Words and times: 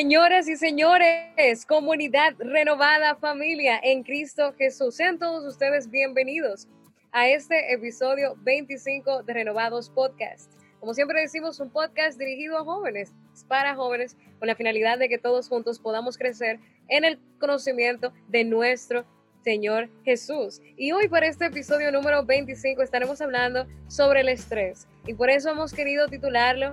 Señoras 0.00 0.48
y 0.48 0.56
señores, 0.56 1.66
comunidad 1.66 2.32
renovada, 2.38 3.16
familia 3.16 3.78
en 3.82 4.02
Cristo 4.02 4.54
Jesús, 4.56 4.94
sean 4.94 5.18
todos 5.18 5.44
ustedes 5.44 5.90
bienvenidos 5.90 6.68
a 7.12 7.28
este 7.28 7.74
episodio 7.74 8.34
25 8.38 9.24
de 9.24 9.34
Renovados 9.34 9.90
Podcast. 9.90 10.54
Como 10.78 10.94
siempre 10.94 11.20
decimos, 11.20 11.60
un 11.60 11.68
podcast 11.68 12.18
dirigido 12.18 12.56
a 12.56 12.64
jóvenes, 12.64 13.12
para 13.46 13.74
jóvenes, 13.74 14.16
con 14.38 14.48
la 14.48 14.54
finalidad 14.54 14.98
de 14.98 15.10
que 15.10 15.18
todos 15.18 15.50
juntos 15.50 15.78
podamos 15.78 16.16
crecer 16.16 16.60
en 16.88 17.04
el 17.04 17.20
conocimiento 17.38 18.14
de 18.28 18.44
nuestro 18.44 19.04
Señor 19.44 19.90
Jesús. 20.02 20.62
Y 20.78 20.92
hoy 20.92 21.08
para 21.08 21.26
este 21.26 21.44
episodio 21.44 21.92
número 21.92 22.24
25 22.24 22.80
estaremos 22.80 23.20
hablando 23.20 23.66
sobre 23.88 24.22
el 24.22 24.30
estrés. 24.30 24.88
Y 25.06 25.12
por 25.12 25.28
eso 25.28 25.50
hemos 25.50 25.74
querido 25.74 26.08
titularlo 26.08 26.72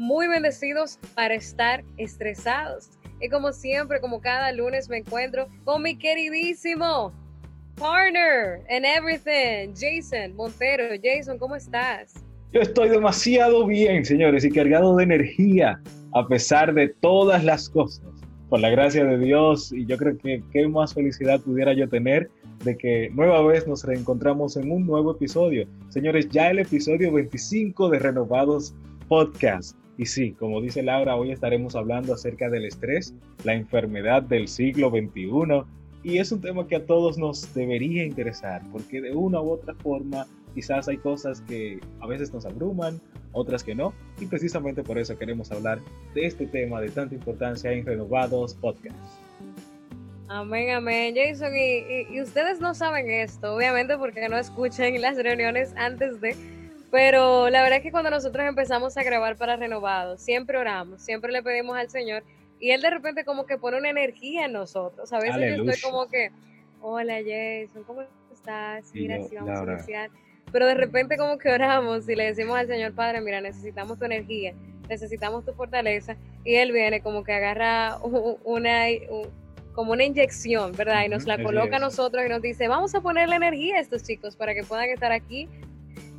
muy 0.00 0.26
bendecidos 0.28 0.98
para 1.14 1.34
estar 1.34 1.84
estresados. 1.98 2.88
Y 3.20 3.28
como 3.28 3.52
siempre, 3.52 4.00
como 4.00 4.22
cada 4.22 4.50
lunes 4.50 4.88
me 4.88 4.96
encuentro 4.96 5.46
con 5.64 5.82
mi 5.82 5.94
queridísimo 5.94 7.12
partner 7.76 8.62
and 8.70 8.86
everything, 8.86 9.74
Jason 9.74 10.34
Montero. 10.34 10.84
Jason, 11.02 11.38
¿cómo 11.38 11.54
estás? 11.54 12.14
Yo 12.50 12.62
estoy 12.62 12.88
demasiado 12.88 13.66
bien, 13.66 14.06
señores, 14.06 14.42
y 14.42 14.50
cargado 14.50 14.96
de 14.96 15.04
energía 15.04 15.78
a 16.14 16.26
pesar 16.26 16.72
de 16.72 16.88
todas 16.88 17.44
las 17.44 17.68
cosas. 17.68 18.06
Por 18.48 18.60
la 18.60 18.70
gracia 18.70 19.04
de 19.04 19.18
Dios, 19.18 19.70
y 19.70 19.84
yo 19.84 19.98
creo 19.98 20.16
que 20.16 20.42
qué 20.50 20.66
más 20.66 20.94
felicidad 20.94 21.40
pudiera 21.40 21.74
yo 21.74 21.88
tener 21.90 22.30
de 22.64 22.76
que 22.76 23.10
nueva 23.12 23.42
vez 23.42 23.68
nos 23.68 23.84
reencontramos 23.84 24.56
en 24.56 24.72
un 24.72 24.86
nuevo 24.86 25.12
episodio. 25.12 25.68
Señores, 25.90 26.30
ya 26.30 26.50
el 26.50 26.60
episodio 26.60 27.12
25 27.12 27.90
de 27.90 27.98
Renovados 27.98 28.74
Podcast. 29.06 29.79
Y 30.00 30.06
sí, 30.06 30.32
como 30.32 30.62
dice 30.62 30.82
Laura, 30.82 31.14
hoy 31.14 31.30
estaremos 31.30 31.76
hablando 31.76 32.14
acerca 32.14 32.48
del 32.48 32.64
estrés, 32.64 33.12
la 33.44 33.52
enfermedad 33.52 34.22
del 34.22 34.48
siglo 34.48 34.88
XXI. 34.88 35.62
Y 36.02 36.16
es 36.16 36.32
un 36.32 36.40
tema 36.40 36.66
que 36.66 36.76
a 36.76 36.86
todos 36.86 37.18
nos 37.18 37.52
debería 37.52 38.06
interesar, 38.06 38.62
porque 38.72 39.02
de 39.02 39.12
una 39.12 39.42
u 39.42 39.50
otra 39.50 39.74
forma 39.74 40.26
quizás 40.54 40.88
hay 40.88 40.96
cosas 40.96 41.42
que 41.42 41.80
a 42.00 42.06
veces 42.06 42.32
nos 42.32 42.46
abruman, 42.46 42.98
otras 43.32 43.62
que 43.62 43.74
no. 43.74 43.92
Y 44.18 44.24
precisamente 44.24 44.82
por 44.82 44.96
eso 44.96 45.18
queremos 45.18 45.52
hablar 45.52 45.80
de 46.14 46.24
este 46.24 46.46
tema 46.46 46.80
de 46.80 46.88
tanta 46.88 47.14
importancia 47.14 47.70
en 47.70 47.84
Renovados 47.84 48.54
Podcasts. 48.54 49.18
Amén, 50.28 50.70
amén, 50.70 51.14
Jason. 51.14 51.52
Y, 51.54 52.18
ustedes 52.22 52.58
no 52.58 52.72
saben 52.72 53.10
esto, 53.10 53.54
obviamente, 53.54 53.98
porque 53.98 54.26
no 54.30 54.38
escuchan 54.38 54.98
las 54.98 55.18
reuniones 55.18 55.74
antes 55.76 56.22
de 56.22 56.34
pero 56.90 57.48
la 57.50 57.62
verdad 57.62 57.78
es 57.78 57.82
que 57.82 57.92
cuando 57.92 58.10
nosotros 58.10 58.44
empezamos 58.46 58.96
a 58.96 59.02
grabar 59.02 59.36
para 59.36 59.56
Renovados, 59.56 60.20
siempre 60.20 60.58
oramos, 60.58 61.02
siempre 61.02 61.30
le 61.30 61.42
pedimos 61.42 61.76
al 61.76 61.88
Señor 61.88 62.24
y 62.58 62.72
Él 62.72 62.82
de 62.82 62.90
repente 62.90 63.24
como 63.24 63.46
que 63.46 63.58
pone 63.58 63.78
una 63.78 63.90
energía 63.90 64.44
en 64.44 64.52
nosotros. 64.52 65.12
A 65.12 65.18
veces 65.18 65.56
yo 65.56 65.64
estoy 65.64 65.90
como 65.90 66.06
que, 66.08 66.30
hola 66.80 67.18
Jason, 67.18 67.84
¿cómo 67.84 68.02
estás? 68.32 68.90
Mira, 68.92 69.18
vamos 69.32 69.68
a 69.68 69.72
iniciar. 69.72 70.10
Pero 70.52 70.66
de 70.66 70.74
repente 70.74 71.16
como 71.16 71.38
que 71.38 71.50
oramos 71.50 72.08
y 72.08 72.16
le 72.16 72.24
decimos 72.24 72.58
al 72.58 72.66
Señor 72.66 72.92
Padre, 72.92 73.20
mira, 73.20 73.40
necesitamos 73.40 73.98
tu 73.98 74.04
energía, 74.04 74.52
necesitamos 74.88 75.44
tu 75.44 75.54
fortaleza. 75.54 76.16
Y 76.44 76.56
Él 76.56 76.72
viene 76.72 77.00
como 77.00 77.22
que 77.22 77.32
agarra 77.32 77.98
una... 78.44 78.86
como 79.72 79.92
una 79.92 80.04
inyección, 80.04 80.72
¿verdad? 80.72 81.04
Y 81.06 81.08
nos 81.08 81.24
la 81.26 81.40
coloca 81.40 81.76
a 81.76 81.78
nosotros 81.78 82.26
y 82.26 82.28
nos 82.28 82.42
dice, 82.42 82.66
vamos 82.66 82.94
a 82.94 83.00
ponerle 83.00 83.36
energía 83.36 83.76
a 83.76 83.80
estos 83.80 84.02
chicos 84.02 84.34
para 84.34 84.54
que 84.54 84.64
puedan 84.64 84.88
estar 84.88 85.12
aquí 85.12 85.48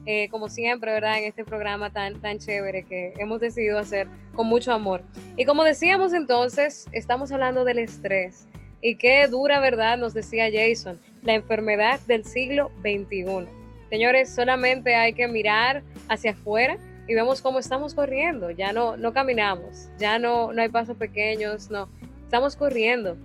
eh, 0.06 0.30
como 0.30 0.50
siempre, 0.50 0.92
¿verdad? 0.92 1.20
En 1.20 1.26
este 1.26 1.46
programa 1.46 1.92
tan, 1.92 2.20
tan 2.22 2.40
chévere 2.40 2.84
que 2.84 3.14
hemos 3.18 3.40
decidido 3.40 3.78
hacer 3.78 4.08
con 4.34 4.48
mucho 4.48 4.72
amor. 4.72 5.04
Y 5.38 5.46
como 5.46 5.64
decíamos 5.64 6.14
entonces, 6.14 6.88
estamos 6.92 7.32
hablando 7.32 7.64
del 7.66 7.80
estrés. 7.80 8.48
Y 8.82 8.96
qué 8.96 9.28
dura 9.28 9.60
verdad 9.60 9.98
nos 9.98 10.14
decía 10.14 10.50
Jason, 10.52 11.00
la 11.22 11.36
enfermedad 11.36 12.00
del 12.08 12.26
siglo 12.26 12.72
XXI. 12.82 13.48
Señores, 13.90 14.34
solamente 14.34 14.96
hay 14.96 15.14
que 15.14 15.28
mirar 15.28 15.84
hacia 16.08 16.32
afuera 16.32 16.78
y 17.08 17.14
vemos 17.14 17.42
cómo 17.42 17.60
estamos 17.60 17.94
corriendo. 17.94 18.50
Ya 18.50 18.74
no, 18.74 18.98
no 18.98 19.14
caminamos, 19.14 19.90
ya 20.00 20.18
no, 20.18 20.52
no 20.52 20.62
hay 20.64 20.70
pasos 20.70 20.98
pequeños, 20.98 21.70
no. 21.70 21.90
Estamos 22.24 22.56
corriendo. 22.56 23.18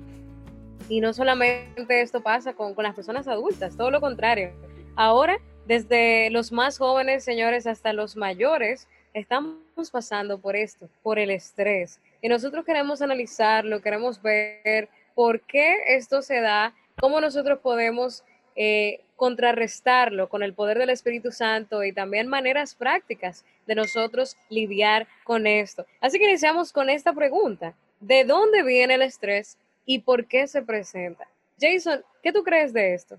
Y 0.91 1.01
no 1.01 1.15
solamente 1.15 2.03
esto 2.03 2.23
pasa 2.23 2.53
con, 2.53 2.75
con 2.75 2.85
las 2.85 2.95
personas 2.95 3.27
adultas, 3.29 3.77
todo 3.79 3.91
lo 3.91 4.01
contrario. 4.01 4.51
Ahora 4.95 5.39
desde 5.66 6.31
los 6.31 6.53
más 6.53 6.78
jóvenes, 6.78 7.25
señores, 7.25 7.66
hasta 7.66 7.93
los 7.93 8.16
mayores, 8.16 8.88
estamos 9.15 9.91
pasando 9.91 10.38
por 10.38 10.56
esto, 10.56 10.88
por 11.03 11.19
el 11.19 11.31
estrés. 11.31 12.00
Y 12.22 12.28
nosotros 12.28 12.65
queremos 12.65 13.03
analizarlo, 13.03 13.82
queremos 13.82 14.22
ver 14.22 14.88
por 15.15 15.41
qué 15.41 15.77
esto 15.88 16.22
se 16.22 16.41
da, 16.41 16.75
cómo 17.00 17.21
nosotros 17.21 17.59
podemos 17.60 18.22
eh, 18.54 19.00
contrarrestarlo 19.16 20.28
con 20.28 20.43
el 20.43 20.54
poder 20.54 20.78
del 20.78 20.91
Espíritu 20.91 21.32
Santo 21.32 21.83
y 21.83 21.93
también 21.93 22.28
maneras 22.28 22.75
prácticas 22.75 23.44
de 23.66 23.75
nosotros 23.75 24.37
lidiar 24.48 25.09
con 25.25 25.47
esto. 25.47 25.87
Así 26.00 26.19
que 26.19 26.28
iniciamos 26.28 26.72
con 26.72 26.91
esta 26.91 27.12
pregunta. 27.12 27.75
¿De 27.98 28.25
dónde 28.25 28.62
viene 28.62 28.94
el 28.94 29.03
estrés 29.03 29.56
y 29.84 30.00
por 30.00 30.27
qué 30.27 30.47
se 30.47 30.62
presenta? 30.62 31.27
Jason, 31.59 32.04
¿qué 32.22 32.33
tú 32.33 32.43
crees 32.44 32.72
de 32.72 32.94
esto? 32.94 33.19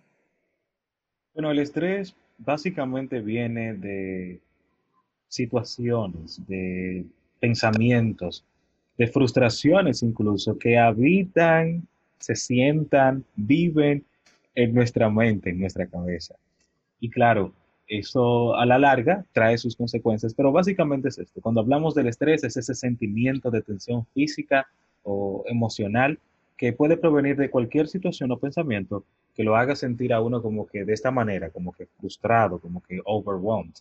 Bueno, 1.33 1.51
el 1.51 1.59
estrés 1.59 2.15
básicamente 2.37 3.21
viene 3.21 3.73
de 3.73 4.39
situaciones, 5.27 6.45
de 6.47 7.05
pensamientos, 7.39 8.43
de 8.97 9.07
frustraciones 9.07 10.03
incluso, 10.03 10.57
que 10.57 10.77
habitan, 10.77 11.87
se 12.19 12.35
sientan, 12.35 13.23
viven 13.35 14.03
en 14.55 14.73
nuestra 14.73 15.09
mente, 15.09 15.51
en 15.51 15.59
nuestra 15.59 15.85
cabeza. 15.85 16.35
Y 16.99 17.09
claro, 17.09 17.53
eso 17.87 18.55
a 18.55 18.65
la 18.65 18.79
larga 18.79 19.23
trae 19.31 19.57
sus 19.57 19.75
consecuencias, 19.75 20.33
pero 20.33 20.51
básicamente 20.51 21.09
es 21.09 21.19
esto. 21.19 21.41
Cuando 21.41 21.61
hablamos 21.61 21.93
del 21.93 22.07
estrés, 22.07 22.43
es 22.43 22.57
ese 22.57 22.73
sentimiento 22.73 23.51
de 23.51 23.61
tensión 23.61 24.05
física 24.13 24.67
o 25.03 25.43
emocional 25.47 26.19
que 26.57 26.73
puede 26.73 26.97
provenir 26.97 27.37
de 27.37 27.49
cualquier 27.49 27.87
situación 27.87 28.31
o 28.31 28.39
pensamiento 28.39 29.03
que 29.35 29.43
lo 29.43 29.55
haga 29.55 29.75
sentir 29.75 30.13
a 30.13 30.21
uno 30.21 30.41
como 30.41 30.67
que 30.67 30.83
de 30.83 30.93
esta 30.93 31.11
manera, 31.11 31.51
como 31.51 31.71
que 31.71 31.85
frustrado, 31.85 32.59
como 32.59 32.81
que 32.81 32.99
overwhelmed. 33.05 33.75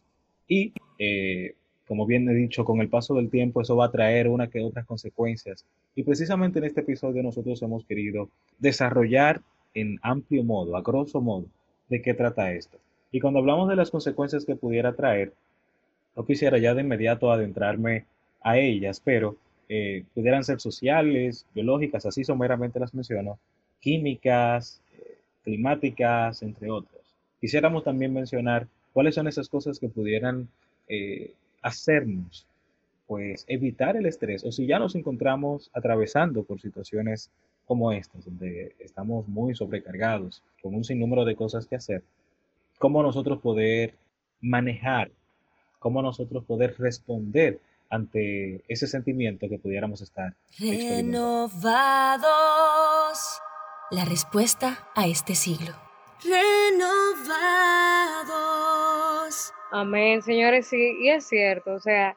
Y 0.47 0.73
eh, 0.99 1.55
como 1.87 2.05
bien 2.05 2.29
he 2.29 2.35
dicho, 2.35 2.65
con 2.65 2.81
el 2.81 2.89
paso 2.89 3.15
del 3.15 3.31
tiempo 3.31 3.61
eso 3.61 3.77
va 3.77 3.87
a 3.87 3.91
traer 3.91 4.29
una 4.29 4.49
que 4.49 4.63
otras 4.63 4.85
consecuencias. 4.87 5.65
Y 5.95 6.03
precisamente 6.03 6.59
en 6.59 6.67
este 6.67 6.81
episodio 6.81 7.23
nosotros 7.23 7.63
hemos 7.63 7.85
querido 7.85 8.29
desarrollar 8.59 9.41
en 9.75 9.99
amplio 10.03 10.43
modo, 10.43 10.77
a 10.77 10.83
grosso 10.83 11.21
modo, 11.21 11.47
de 11.89 12.03
qué 12.03 12.13
trata 12.13 12.53
esto. 12.53 12.79
Y 13.13 13.21
cuando 13.21 13.39
hablamos 13.39 13.69
de 13.69 13.77
las 13.77 13.91
consecuencias 13.91 14.45
que 14.45 14.57
pudiera 14.57 14.95
traer, 14.95 15.33
no 16.17 16.25
quisiera 16.27 16.59
ya 16.59 16.75
de 16.75 16.83
inmediato 16.83 17.31
adentrarme 17.31 18.05
a 18.43 18.59
ellas, 18.59 19.01
pero 19.05 19.37
eh, 19.69 20.05
pudieran 20.15 20.45
ser 20.45 20.61
sociales, 20.61 21.47
biológicas, 21.55 22.07
así 22.07 22.25
someramente 22.25 22.81
las 22.81 22.95
menciono, 22.95 23.39
químicas, 23.81 24.81
climáticas, 25.45 26.43
entre 26.43 26.71
otros. 26.71 27.01
Quisiéramos 27.41 27.85
también 27.85 28.13
mencionar 28.13 28.67
cuáles 28.93 29.15
son 29.15 29.29
esas 29.29 29.49
cosas 29.49 29.79
que 29.79 29.89
pudieran 29.89 30.49
eh, 30.89 31.33
hacernos 31.63 32.47
pues 33.07 33.45
evitar 33.49 33.97
el 33.97 34.07
estrés 34.07 34.45
o 34.45 34.53
si 34.53 34.67
ya 34.67 34.79
nos 34.79 34.95
encontramos 34.95 35.71
atravesando 35.73 36.43
por 36.43 36.61
situaciones 36.61 37.31
como 37.65 37.93
estas, 37.93 38.25
donde 38.25 38.75
estamos 38.79 39.27
muy 39.29 39.55
sobrecargados, 39.55 40.43
con 40.63 40.75
un 40.75 40.85
sinnúmero 40.85 41.25
de 41.25 41.37
cosas 41.37 41.67
que 41.67 41.77
hacer, 41.77 42.03
cómo 42.79 43.03
nosotros 43.03 43.41
poder 43.41 43.95
manejar, 44.41 45.11
cómo 45.79 46.03
nosotros 46.03 46.45
poder 46.45 46.77
responder 46.79 47.61
ante 47.91 48.65
ese 48.69 48.87
sentimiento 48.87 49.49
que 49.49 49.59
pudiéramos 49.59 50.01
estar 50.03 50.35
Renovados 50.59 51.57
la 53.91 54.05
respuesta 54.05 54.89
a 54.97 55.07
este 55.07 55.35
siglo. 55.35 55.73
Renovados. 56.25 57.33
Amén, 59.71 60.23
señores, 60.23 60.67
sí, 60.67 60.97
y 61.01 61.11
es 61.11 61.27
cierto, 61.27 61.75
o 61.75 61.81
sea, 61.81 62.17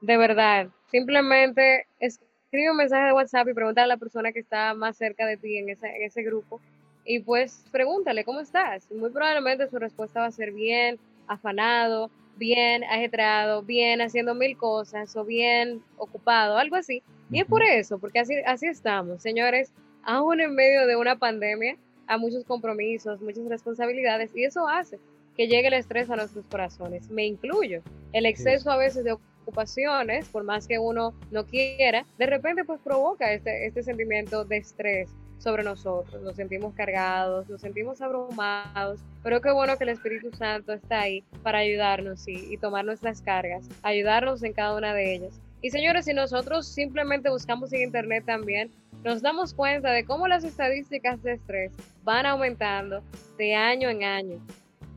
de 0.00 0.16
verdad, 0.16 0.68
simplemente 0.90 1.86
es 1.98 2.20
escribe 2.46 2.70
un 2.70 2.76
mensaje 2.76 3.06
de 3.06 3.12
WhatsApp 3.12 3.48
y 3.48 3.54
pregúntale 3.54 3.84
a 3.84 3.88
la 3.88 3.96
persona 3.96 4.32
que 4.32 4.38
está 4.38 4.72
más 4.72 4.96
cerca 4.96 5.26
de 5.26 5.36
ti 5.36 5.58
en 5.58 5.68
ese, 5.68 5.88
en 5.88 6.02
ese 6.04 6.22
grupo 6.22 6.60
y 7.04 7.20
pues 7.20 7.64
pregúntale 7.70 8.24
cómo 8.24 8.40
estás. 8.40 8.90
Muy 8.92 9.10
probablemente 9.10 9.68
su 9.68 9.78
respuesta 9.78 10.20
va 10.20 10.26
a 10.26 10.32
ser 10.32 10.52
bien, 10.52 10.98
afanado, 11.26 12.10
bien 12.36 12.84
ajetreado, 12.84 13.62
bien 13.62 14.00
haciendo 14.00 14.34
mil 14.34 14.56
cosas 14.56 15.14
o 15.16 15.24
bien 15.24 15.82
ocupado, 15.96 16.56
algo 16.56 16.76
así. 16.76 17.02
Y 17.30 17.40
es 17.40 17.46
por 17.46 17.62
eso, 17.62 17.98
porque 17.98 18.20
así, 18.20 18.34
así 18.46 18.66
estamos, 18.66 19.22
señores, 19.22 19.72
aún 20.02 20.40
en 20.40 20.54
medio 20.54 20.86
de 20.86 20.96
una 20.96 21.16
pandemia, 21.16 21.76
a 22.06 22.18
muchos 22.18 22.44
compromisos, 22.44 23.20
muchas 23.20 23.46
responsabilidades, 23.46 24.30
y 24.34 24.44
eso 24.44 24.68
hace 24.68 24.98
que 25.36 25.48
llegue 25.48 25.68
el 25.68 25.74
estrés 25.74 26.08
a 26.08 26.16
nuestros 26.16 26.46
corazones. 26.46 27.10
Me 27.10 27.26
incluyo. 27.26 27.82
El 28.12 28.26
exceso 28.26 28.70
a 28.70 28.76
veces 28.76 29.04
de 29.04 29.12
ocupaciones, 29.12 30.28
por 30.28 30.44
más 30.44 30.66
que 30.66 30.78
uno 30.78 31.14
no 31.30 31.44
quiera, 31.44 32.06
de 32.18 32.26
repente 32.26 32.64
pues 32.64 32.80
provoca 32.80 33.32
este, 33.32 33.66
este 33.66 33.82
sentimiento 33.82 34.44
de 34.44 34.56
estrés 34.56 35.10
sobre 35.38 35.62
nosotros, 35.62 36.22
nos 36.22 36.36
sentimos 36.36 36.74
cargados, 36.74 37.48
nos 37.48 37.60
sentimos 37.60 38.00
abrumados, 38.00 39.00
pero 39.22 39.40
qué 39.40 39.50
bueno 39.52 39.76
que 39.76 39.84
el 39.84 39.90
Espíritu 39.90 40.30
Santo 40.36 40.72
está 40.72 41.00
ahí 41.00 41.22
para 41.42 41.58
ayudarnos 41.58 42.26
y, 42.26 42.56
tomar 42.56 42.84
nuestras 42.84 43.20
cargas, 43.20 43.68
ayudarnos 43.82 44.42
en 44.42 44.52
cada 44.52 44.76
una 44.76 44.94
de 44.94 45.14
ellas. 45.14 45.40
Y 45.62 45.70
señores, 45.70 46.04
si 46.04 46.14
nosotros 46.14 46.66
simplemente 46.66 47.30
buscamos 47.30 47.72
en 47.72 47.82
Internet 47.82 48.24
también, 48.26 48.70
nos 49.04 49.22
damos 49.22 49.54
cuenta 49.54 49.90
de 49.92 50.04
cómo 50.04 50.26
las 50.26 50.44
estadísticas 50.44 51.22
de 51.22 51.34
estrés 51.34 51.72
van 52.02 52.26
aumentando 52.26 53.02
de 53.38 53.54
año 53.54 53.88
en 53.88 54.04
año. 54.04 54.38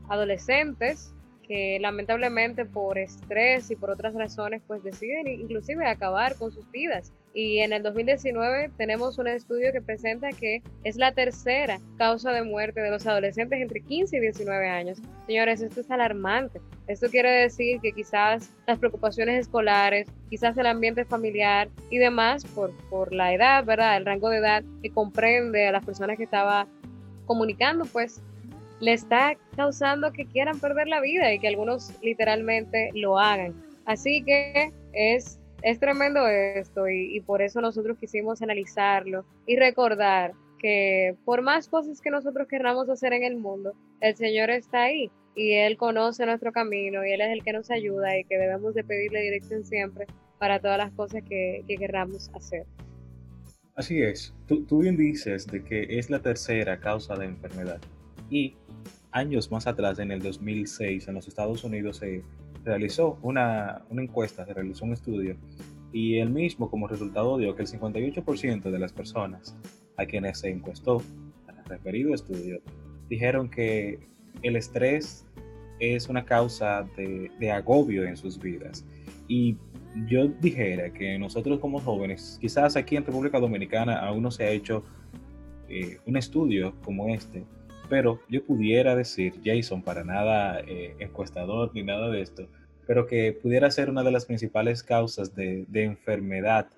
Adolescentes 0.08 1.12
que 1.50 1.78
lamentablemente 1.80 2.64
por 2.64 2.96
estrés 2.96 3.72
y 3.72 3.76
por 3.76 3.90
otras 3.90 4.14
razones 4.14 4.62
pues 4.68 4.84
deciden 4.84 5.26
inclusive 5.26 5.84
acabar 5.84 6.36
con 6.36 6.52
sus 6.52 6.70
vidas 6.70 7.12
y 7.32 7.58
en 7.60 7.72
el 7.72 7.82
2019 7.82 8.70
tenemos 8.76 9.18
un 9.18 9.28
estudio 9.28 9.72
que 9.72 9.80
presenta 9.80 10.30
que 10.30 10.62
es 10.82 10.96
la 10.96 11.12
tercera 11.12 11.78
causa 11.96 12.32
de 12.32 12.42
muerte 12.42 12.80
de 12.80 12.90
los 12.90 13.06
adolescentes 13.06 13.60
entre 13.60 13.80
15 13.80 14.16
y 14.16 14.20
19 14.20 14.68
años. 14.68 14.98
Señores, 15.26 15.60
esto 15.60 15.80
es 15.80 15.90
alarmante. 15.90 16.60
Esto 16.88 17.08
quiere 17.08 17.30
decir 17.30 17.80
que 17.80 17.92
quizás 17.92 18.50
las 18.66 18.78
preocupaciones 18.78 19.40
escolares, 19.40 20.08
quizás 20.28 20.58
el 20.58 20.66
ambiente 20.66 21.04
familiar 21.04 21.68
y 21.88 21.98
demás, 21.98 22.44
por, 22.46 22.72
por 22.88 23.12
la 23.12 23.32
edad, 23.32 23.64
¿verdad? 23.64 23.96
El 23.96 24.06
rango 24.06 24.28
de 24.28 24.38
edad 24.38 24.64
que 24.82 24.90
comprende 24.90 25.68
a 25.68 25.72
las 25.72 25.84
personas 25.84 26.16
que 26.16 26.24
estaba 26.24 26.66
comunicando, 27.26 27.84
pues 27.84 28.20
le 28.80 28.92
está 28.92 29.36
causando 29.56 30.10
que 30.12 30.26
quieran 30.26 30.58
perder 30.58 30.88
la 30.88 31.00
vida 31.00 31.32
y 31.32 31.38
que 31.38 31.46
algunos 31.46 31.92
literalmente 32.02 32.90
lo 32.94 33.18
hagan. 33.18 33.54
Así 33.84 34.22
que 34.24 34.72
es 34.92 35.39
es 35.62 35.78
tremendo 35.78 36.26
esto 36.26 36.88
y, 36.88 37.20
por 37.20 37.42
eso 37.42 37.60
nosotros 37.60 37.98
quisimos 37.98 38.42
analizarlo 38.42 39.24
y 39.46 39.56
recordar 39.56 40.32
que 40.58 41.16
por 41.24 41.42
más 41.42 41.68
cosas 41.68 42.00
que 42.00 42.10
nosotros 42.10 42.46
querramos 42.48 42.88
hacer 42.88 43.12
en 43.12 43.24
el 43.24 43.36
mundo, 43.36 43.72
el 44.00 44.16
Señor 44.16 44.50
está 44.50 44.82
ahí 44.84 45.10
y 45.34 45.52
Él 45.54 45.76
conoce 45.76 46.26
nuestro 46.26 46.52
camino 46.52 47.04
y 47.04 47.12
Él 47.12 47.20
es 47.20 47.30
el 47.30 47.42
que 47.42 47.52
nos 47.52 47.70
ayuda 47.70 48.18
y 48.18 48.24
que 48.24 48.36
debemos 48.36 48.74
de 48.74 48.84
pedirle 48.84 49.22
dirección 49.22 49.64
siempre 49.64 50.06
para 50.38 50.60
todas 50.60 50.78
las 50.78 50.92
cosas 50.92 51.22
que, 51.28 51.64
que 51.66 51.76
querramos 51.76 52.30
hacer. 52.34 52.66
Así 53.74 54.02
es, 54.02 54.34
tú, 54.46 54.64
tú 54.64 54.80
bien 54.80 54.96
dices 54.96 55.46
de 55.46 55.64
que 55.64 55.98
es 55.98 56.10
la 56.10 56.20
tercera 56.20 56.78
causa 56.80 57.16
de 57.16 57.26
enfermedad 57.26 57.80
y 58.28 58.54
años 59.12 59.50
más 59.50 59.66
atrás, 59.66 59.98
en 59.98 60.12
el 60.12 60.22
2006, 60.22 61.08
en 61.08 61.14
los 61.14 61.28
Estados 61.28 61.64
Unidos 61.64 61.98
se 61.98 62.22
realizó 62.64 63.18
una, 63.22 63.82
una 63.90 64.02
encuesta, 64.02 64.44
se 64.44 64.54
realizó 64.54 64.84
un 64.84 64.92
estudio 64.92 65.36
y 65.92 66.18
él 66.18 66.30
mismo 66.30 66.70
como 66.70 66.86
resultado 66.86 67.38
dio 67.38 67.54
que 67.56 67.62
el 67.62 67.68
58% 67.68 68.70
de 68.70 68.78
las 68.78 68.92
personas 68.92 69.56
a 69.96 70.06
quienes 70.06 70.38
se 70.38 70.50
encuestó 70.50 71.02
en 71.48 71.58
el 71.58 71.64
referido 71.64 72.14
estudio 72.14 72.60
dijeron 73.08 73.50
que 73.50 73.98
el 74.42 74.56
estrés 74.56 75.26
es 75.80 76.08
una 76.08 76.24
causa 76.24 76.86
de, 76.96 77.30
de, 77.40 77.50
agobio 77.50 78.04
en 78.04 78.16
sus 78.16 78.38
vidas. 78.38 78.84
Y 79.26 79.56
yo 80.06 80.28
dijera 80.28 80.92
que 80.92 81.18
nosotros 81.18 81.58
como 81.58 81.80
jóvenes, 81.80 82.38
quizás 82.40 82.76
aquí 82.76 82.96
en 82.96 83.04
República 83.04 83.40
Dominicana 83.40 83.98
aún 83.98 84.22
no 84.22 84.30
se 84.30 84.44
ha 84.44 84.50
hecho 84.50 84.84
eh, 85.68 85.98
un 86.06 86.16
estudio 86.16 86.74
como 86.84 87.08
este, 87.08 87.44
pero 87.90 88.20
yo 88.28 88.42
pudiera 88.44 88.94
decir, 88.94 89.40
Jason, 89.44 89.82
para 89.82 90.04
nada 90.04 90.60
eh, 90.60 90.94
encuestador 91.00 91.72
ni 91.74 91.82
nada 91.82 92.08
de 92.08 92.22
esto, 92.22 92.48
pero 92.86 93.06
que 93.06 93.32
pudiera 93.32 93.70
ser 93.70 93.90
una 93.90 94.04
de 94.04 94.12
las 94.12 94.26
principales 94.26 94.84
causas 94.84 95.34
de, 95.34 95.66
enfermedad 95.72 96.68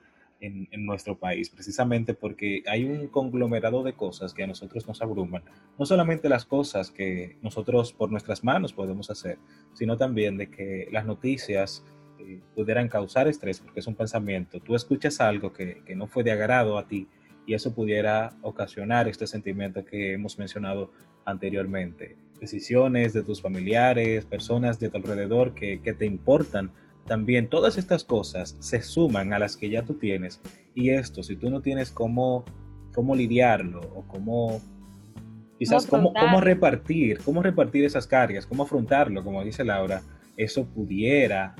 en, 0.40 0.66
nuestro 0.84 1.16
país, 1.16 1.50
precisamente 1.50 2.14
porque 2.14 2.64
hay 2.66 2.84
un 2.84 3.06
conglomerado 3.08 3.84
de 3.84 3.92
cosas 3.92 4.34
que 4.34 4.42
a 4.42 4.46
nosotros 4.46 4.88
nos 4.88 5.00
abruman, 5.02 5.44
no 5.78 5.86
solamente 5.86 6.28
las 6.28 6.44
cosas 6.44 6.90
que 6.90 7.36
nosotros 7.42 7.92
por 7.92 8.10
nuestras 8.10 8.42
manos 8.42 8.72
podemos 8.72 9.08
hacer, 9.10 9.38
sino 9.74 9.96
también 9.96 10.36
de 10.36 10.50
que 10.50 10.88
las 10.90 11.04
noticias 11.06 11.84
eh, 12.18 12.40
pudieran 12.56 12.88
causar 12.88 13.28
estrés, 13.28 13.60
porque 13.60 13.80
es 13.80 13.86
un 13.86 13.94
pensamiento, 13.94 14.60
tú 14.60 14.74
escuchas 14.74 15.20
algo 15.20 15.52
que, 15.52 15.82
que 15.84 15.94
no 15.94 16.08
fue 16.08 16.24
de 16.24 16.32
agrado 16.32 16.78
a 16.78 16.88
ti, 16.88 17.06
y 17.46 17.54
eso 17.54 17.74
pudiera 17.74 18.32
ocasionar 18.42 19.08
este 19.08 19.26
sentimiento 19.26 19.84
que 19.84 20.12
hemos 20.12 20.38
mencionado 20.38 20.92
anteriormente. 21.24 22.16
Decisiones 22.40 23.12
de 23.12 23.22
tus 23.22 23.40
familiares, 23.40 24.24
personas 24.24 24.80
de 24.80 24.90
tu 24.90 24.96
alrededor 24.96 25.54
que, 25.54 25.78
te 25.78 26.06
importan. 26.06 26.70
También 27.06 27.48
todas 27.48 27.78
estas 27.78 28.04
cosas 28.04 28.56
se 28.60 28.82
suman 28.82 29.32
a 29.32 29.38
las 29.38 29.56
que 29.56 29.70
ya 29.70 29.82
tú 29.82 29.94
tienes 29.94 30.40
y 30.74 30.90
esto, 30.90 31.22
si 31.22 31.36
tú 31.36 31.50
no 31.50 31.60
tienes 31.60 31.90
cómo, 31.90 32.44
cómo 32.94 33.14
lidiarlo 33.14 33.80
o 33.94 34.02
cómo 34.06 34.60
quizás 35.58 35.86
cómo, 35.86 36.12
cómo, 36.12 36.40
repartir, 36.40 37.18
cómo 37.24 37.42
repartir 37.42 37.84
esas 37.84 38.06
cargas, 38.06 38.46
cómo 38.46 38.64
afrontarlo, 38.64 39.22
como 39.22 39.44
dice 39.44 39.64
Laura, 39.64 40.02
eso 40.36 40.64
pudiera 40.64 41.54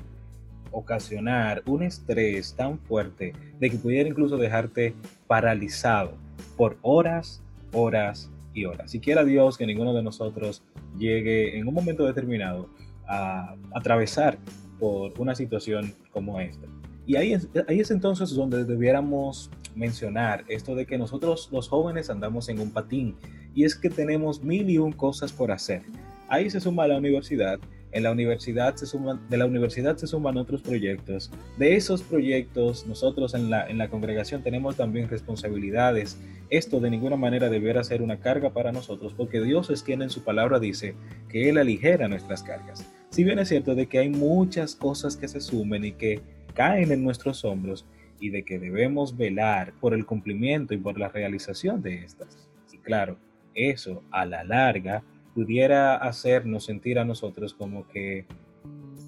ocasionar 0.73 1.63
un 1.65 1.83
estrés 1.83 2.53
tan 2.55 2.79
fuerte 2.79 3.33
de 3.59 3.69
que 3.69 3.77
pudiera 3.77 4.09
incluso 4.09 4.37
dejarte 4.37 4.93
paralizado 5.27 6.17
por 6.57 6.77
horas, 6.81 7.41
horas 7.71 8.29
y 8.53 8.65
horas. 8.65 8.91
Si 8.91 8.99
quiera 8.99 9.23
Dios 9.23 9.57
que 9.57 9.65
ninguno 9.65 9.93
de 9.93 10.03
nosotros 10.03 10.63
llegue 10.97 11.57
en 11.57 11.67
un 11.67 11.73
momento 11.73 12.05
determinado 12.05 12.69
a 13.07 13.55
atravesar 13.73 14.37
por 14.79 15.13
una 15.19 15.35
situación 15.35 15.93
como 16.11 16.39
esta. 16.39 16.67
Y 17.05 17.15
ahí 17.17 17.33
es, 17.33 17.91
entonces 17.91 18.33
donde 18.33 18.63
debiéramos 18.63 19.49
mencionar 19.75 20.45
esto 20.47 20.75
de 20.75 20.85
que 20.85 20.97
nosotros 20.97 21.49
los 21.51 21.67
jóvenes 21.67 22.09
andamos 22.09 22.47
en 22.47 22.59
un 22.59 22.71
patín 22.71 23.15
y 23.55 23.65
es 23.65 23.75
que 23.75 23.89
tenemos 23.89 24.43
mil 24.43 24.69
y 24.69 24.77
un 24.77 24.93
cosas 24.93 25.31
por 25.31 25.51
hacer. 25.51 25.81
Ahí 26.29 26.49
se 26.49 26.61
suma 26.61 26.87
la 26.87 26.97
universidad 26.97 27.59
en 27.93 28.03
la 28.03 28.11
universidad 28.11 28.75
se 28.75 28.85
suman, 28.85 29.21
de 29.29 29.37
la 29.37 29.45
universidad 29.45 29.95
se 29.97 30.07
suman 30.07 30.37
otros 30.37 30.61
proyectos. 30.61 31.31
De 31.57 31.75
esos 31.75 32.01
proyectos, 32.01 32.85
nosotros 32.87 33.33
en 33.33 33.49
la, 33.49 33.67
en 33.69 33.77
la 33.77 33.89
congregación 33.89 34.43
tenemos 34.43 34.75
también 34.75 35.09
responsabilidades. 35.09 36.17
Esto 36.49 36.79
de 36.79 36.89
ninguna 36.89 37.15
manera 37.15 37.49
debiera 37.49 37.83
ser 37.83 38.01
una 38.01 38.19
carga 38.19 38.51
para 38.51 38.71
nosotros, 38.71 39.13
porque 39.15 39.41
Dios 39.41 39.69
es 39.69 39.83
quien 39.83 40.01
en 40.01 40.09
su 40.09 40.23
palabra 40.23 40.59
dice 40.59 40.95
que 41.29 41.49
Él 41.49 41.57
aligera 41.57 42.07
nuestras 42.07 42.43
cargas. 42.43 42.85
Si 43.09 43.23
bien 43.23 43.39
es 43.39 43.49
cierto 43.49 43.75
de 43.75 43.87
que 43.87 43.99
hay 43.99 44.09
muchas 44.09 44.75
cosas 44.75 45.15
que 45.15 45.27
se 45.27 45.39
sumen 45.39 45.85
y 45.85 45.91
que 45.91 46.21
caen 46.53 46.91
en 46.91 47.03
nuestros 47.03 47.45
hombros, 47.45 47.85
y 48.23 48.29
de 48.29 48.43
que 48.43 48.57
debemos 48.57 49.17
velar 49.17 49.73
por 49.81 49.93
el 49.93 50.05
cumplimiento 50.05 50.73
y 50.73 50.77
por 50.77 50.97
la 50.97 51.09
realización 51.09 51.81
de 51.81 52.05
estas. 52.05 52.47
Y 52.71 52.77
claro, 52.77 53.17
eso 53.53 54.01
a 54.11 54.25
la 54.25 54.45
larga 54.45 55.03
pudiera 55.33 55.95
hacernos 55.95 56.65
sentir 56.65 56.99
a 56.99 57.05
nosotros 57.05 57.53
como 57.53 57.87
que, 57.87 58.25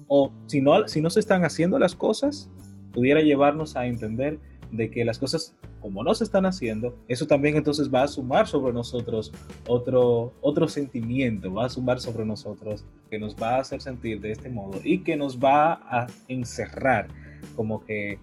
o 0.08 0.32
si 0.46 0.60
no, 0.60 0.88
si 0.88 1.00
no 1.00 1.10
se 1.10 1.20
están 1.20 1.44
haciendo 1.44 1.78
las 1.78 1.94
cosas, 1.94 2.50
pudiera 2.92 3.20
llevarnos 3.20 3.76
a 3.76 3.86
entender 3.86 4.38
de 4.70 4.90
que 4.90 5.04
las 5.04 5.18
cosas 5.18 5.54
como 5.80 6.02
no 6.02 6.14
se 6.16 6.24
están 6.24 6.46
haciendo, 6.46 6.96
eso 7.06 7.28
también 7.28 7.56
entonces 7.56 7.92
va 7.94 8.02
a 8.02 8.08
sumar 8.08 8.48
sobre 8.48 8.72
nosotros 8.72 9.32
otro, 9.68 10.34
otro 10.40 10.66
sentimiento, 10.66 11.52
va 11.52 11.66
a 11.66 11.68
sumar 11.68 12.00
sobre 12.00 12.24
nosotros 12.24 12.84
que 13.08 13.20
nos 13.20 13.36
va 13.36 13.56
a 13.56 13.60
hacer 13.60 13.80
sentir 13.80 14.20
de 14.20 14.32
este 14.32 14.48
modo 14.48 14.80
y 14.82 15.04
que 15.04 15.16
nos 15.16 15.38
va 15.38 15.74
a 15.74 16.08
encerrar 16.26 17.06
como 17.54 17.84
que 17.84 18.18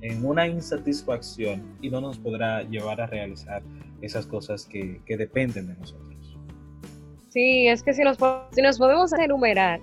en 0.00 0.24
una 0.24 0.46
insatisfacción 0.46 1.76
y 1.82 1.90
no 1.90 2.00
nos 2.00 2.18
podrá 2.18 2.62
llevar 2.62 3.00
a 3.00 3.06
realizar 3.06 3.62
esas 4.00 4.26
cosas 4.26 4.64
que, 4.64 5.00
que 5.04 5.16
dependen 5.16 5.66
de 5.66 5.74
nosotros. 5.74 6.27
Sí, 7.28 7.68
es 7.68 7.82
que 7.82 7.92
si 7.92 8.02
nos, 8.02 8.16
si 8.52 8.62
nos 8.62 8.78
podemos 8.78 9.12
enumerar, 9.12 9.80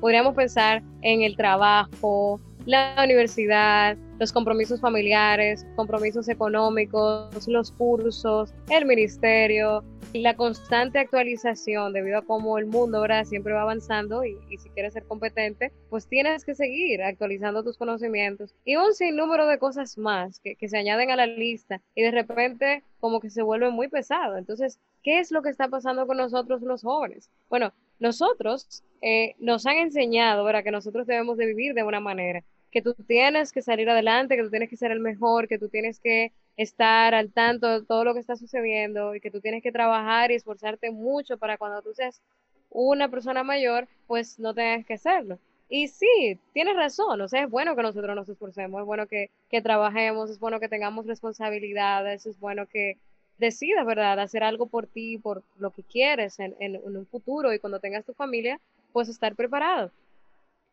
podríamos 0.00 0.34
pensar 0.34 0.82
en 1.02 1.22
el 1.22 1.36
trabajo, 1.36 2.40
la 2.66 2.96
universidad, 3.02 3.96
los 4.18 4.32
compromisos 4.32 4.80
familiares, 4.80 5.64
compromisos 5.76 6.28
económicos, 6.28 7.46
los 7.46 7.70
cursos, 7.72 8.52
el 8.68 8.84
ministerio, 8.84 9.84
la 10.12 10.34
constante 10.34 10.98
actualización 10.98 11.92
debido 11.92 12.18
a 12.18 12.22
cómo 12.22 12.58
el 12.58 12.66
mundo 12.66 12.98
ahora 12.98 13.24
siempre 13.24 13.52
va 13.52 13.62
avanzando 13.62 14.24
y, 14.24 14.36
si 14.58 14.68
quieres 14.70 14.94
ser 14.94 15.04
competente, 15.04 15.72
pues 15.90 16.08
tienes 16.08 16.44
que 16.44 16.54
seguir 16.54 17.02
actualizando 17.02 17.62
tus 17.62 17.78
conocimientos 17.78 18.54
y 18.64 18.76
un 18.76 18.92
sinnúmero 18.94 19.46
de 19.46 19.58
cosas 19.58 19.96
más 19.98 20.40
que, 20.40 20.56
que 20.56 20.68
se 20.68 20.78
añaden 20.78 21.10
a 21.10 21.16
la 21.16 21.26
lista 21.26 21.80
y 21.94 22.02
de 22.02 22.10
repente 22.10 22.82
como 23.00 23.20
que 23.20 23.30
se 23.30 23.42
vuelve 23.42 23.70
muy 23.70 23.88
pesado. 23.88 24.36
Entonces, 24.36 24.80
¿qué 25.08 25.20
es 25.20 25.32
lo 25.32 25.40
que 25.40 25.48
está 25.48 25.68
pasando 25.68 26.06
con 26.06 26.18
nosotros 26.18 26.60
los 26.60 26.82
jóvenes? 26.82 27.30
Bueno, 27.48 27.72
nosotros 27.98 28.84
eh, 29.00 29.36
nos 29.38 29.64
han 29.64 29.78
enseñado, 29.78 30.44
¿verdad? 30.44 30.62
Que 30.62 30.70
nosotros 30.70 31.06
debemos 31.06 31.38
de 31.38 31.46
vivir 31.46 31.72
de 31.72 31.82
una 31.82 31.98
manera, 31.98 32.44
que 32.70 32.82
tú 32.82 32.92
tienes 32.92 33.50
que 33.50 33.62
salir 33.62 33.88
adelante, 33.88 34.36
que 34.36 34.42
tú 34.42 34.50
tienes 34.50 34.68
que 34.68 34.76
ser 34.76 34.90
el 34.90 35.00
mejor, 35.00 35.48
que 35.48 35.58
tú 35.58 35.70
tienes 35.70 35.98
que 35.98 36.32
estar 36.58 37.14
al 37.14 37.32
tanto 37.32 37.68
de 37.68 37.86
todo 37.86 38.04
lo 38.04 38.12
que 38.12 38.20
está 38.20 38.36
sucediendo 38.36 39.14
y 39.14 39.20
que 39.20 39.30
tú 39.30 39.40
tienes 39.40 39.62
que 39.62 39.72
trabajar 39.72 40.30
y 40.30 40.34
esforzarte 40.34 40.90
mucho 40.90 41.38
para 41.38 41.56
cuando 41.56 41.80
tú 41.80 41.94
seas 41.94 42.20
una 42.68 43.08
persona 43.08 43.42
mayor, 43.42 43.88
pues 44.06 44.38
no 44.38 44.52
tengas 44.52 44.84
que 44.84 44.92
hacerlo. 44.92 45.38
Y 45.70 45.88
sí, 45.88 46.38
tienes 46.52 46.76
razón, 46.76 47.18
o 47.22 47.28
sea, 47.28 47.44
es 47.44 47.50
bueno 47.50 47.74
que 47.74 47.82
nosotros 47.82 48.14
nos 48.14 48.28
esforcemos, 48.28 48.82
es 48.82 48.86
bueno 48.86 49.06
que, 49.06 49.30
que 49.48 49.62
trabajemos, 49.62 50.28
es 50.28 50.38
bueno 50.38 50.60
que 50.60 50.68
tengamos 50.68 51.06
responsabilidades, 51.06 52.26
es 52.26 52.38
bueno 52.38 52.66
que 52.66 52.98
decidas, 53.38 53.86
¿verdad?, 53.86 54.18
hacer 54.18 54.42
algo 54.42 54.66
por 54.66 54.86
ti, 54.86 55.18
por 55.18 55.42
lo 55.58 55.70
que 55.70 55.82
quieres 55.82 56.38
en, 56.38 56.54
un 56.82 57.06
futuro 57.06 57.52
y 57.52 57.58
cuando 57.58 57.80
tengas 57.80 58.04
tu 58.04 58.12
familia, 58.12 58.60
pues 58.92 59.08
estar 59.08 59.34
preparado. 59.34 59.90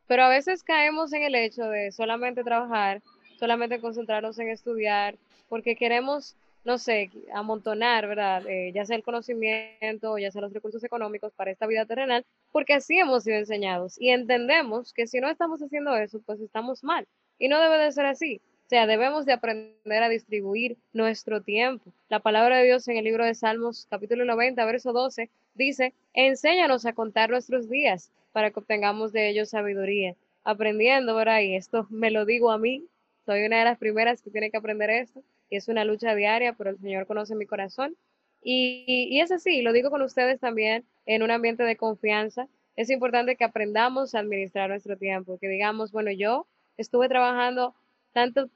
Pero 0.07 0.23
a 0.23 0.29
veces 0.29 0.63
caemos 0.63 1.13
en 1.13 1.23
el 1.23 1.35
hecho 1.35 1.63
de 1.69 1.91
solamente 1.91 2.43
trabajar, 2.43 3.01
solamente 3.39 3.79
concentrarnos 3.79 4.37
en 4.39 4.49
estudiar, 4.49 5.15
porque 5.49 5.75
queremos, 5.75 6.35
no 6.63 6.77
sé, 6.77 7.09
amontonar, 7.33 8.07
¿verdad? 8.07 8.45
Eh, 8.47 8.71
ya 8.73 8.85
sea 8.85 8.95
el 8.95 9.03
conocimiento, 9.03 10.17
ya 10.17 10.31
sea 10.31 10.41
los 10.41 10.53
recursos 10.53 10.83
económicos 10.83 11.33
para 11.33 11.51
esta 11.51 11.67
vida 11.67 11.85
terrenal, 11.85 12.25
porque 12.51 12.73
así 12.73 12.99
hemos 12.99 13.23
sido 13.23 13.37
enseñados 13.37 13.99
y 13.99 14.09
entendemos 14.09 14.93
que 14.93 15.07
si 15.07 15.19
no 15.19 15.29
estamos 15.29 15.61
haciendo 15.61 15.95
eso, 15.95 16.19
pues 16.25 16.39
estamos 16.39 16.83
mal. 16.83 17.07
Y 17.37 17.47
no 17.47 17.59
debe 17.59 17.77
de 17.77 17.91
ser 17.91 18.05
así. 18.05 18.41
O 18.65 18.67
sea, 18.67 18.87
debemos 18.87 19.27
de 19.27 19.33
aprender 19.33 20.01
a 20.01 20.09
distribuir 20.09 20.75
nuestro 20.91 21.39
tiempo. 21.39 21.93
La 22.09 22.19
palabra 22.19 22.57
de 22.57 22.65
Dios 22.65 22.87
en 22.87 22.97
el 22.97 23.03
libro 23.03 23.23
de 23.23 23.35
Salmos, 23.35 23.85
capítulo 23.91 24.25
90, 24.25 24.65
verso 24.65 24.91
12, 24.91 25.29
dice, 25.53 25.93
enséñanos 26.15 26.87
a 26.87 26.93
contar 26.93 27.29
nuestros 27.29 27.69
días 27.69 28.09
para 28.31 28.49
que 28.49 28.59
obtengamos 28.59 29.13
de 29.13 29.29
ellos 29.29 29.49
sabiduría. 29.49 30.15
Aprendiendo, 30.43 31.15
¿verdad? 31.15 31.41
Y 31.41 31.55
esto 31.55 31.85
me 31.91 32.09
lo 32.09 32.25
digo 32.25 32.49
a 32.49 32.57
mí, 32.57 32.83
soy 33.27 33.45
una 33.45 33.59
de 33.59 33.65
las 33.65 33.77
primeras 33.77 34.23
que 34.23 34.31
tiene 34.31 34.49
que 34.49 34.57
aprender 34.57 34.89
esto 34.89 35.21
y 35.51 35.57
es 35.57 35.67
una 35.67 35.85
lucha 35.85 36.15
diaria, 36.15 36.53
pero 36.53 36.71
el 36.71 36.79
Señor 36.79 37.05
conoce 37.05 37.35
mi 37.35 37.45
corazón. 37.45 37.95
Y, 38.41 38.83
y, 39.11 39.21
es 39.21 39.31
así, 39.31 39.61
lo 39.61 39.73
digo 39.73 39.91
con 39.91 40.01
ustedes 40.01 40.39
también 40.39 40.85
en 41.05 41.21
un 41.21 41.29
ambiente 41.29 41.61
de 41.61 41.75
confianza. 41.75 42.47
Es 42.75 42.89
importante 42.89 43.35
que 43.35 43.43
aprendamos 43.43 44.15
a 44.15 44.19
administrar 44.21 44.71
nuestro 44.71 44.97
tiempo, 44.97 45.37
que 45.37 45.49
digamos, 45.49 45.91
bueno, 45.91 46.09
yo 46.09 46.47
estuve 46.77 47.07
trabajando 47.09 47.75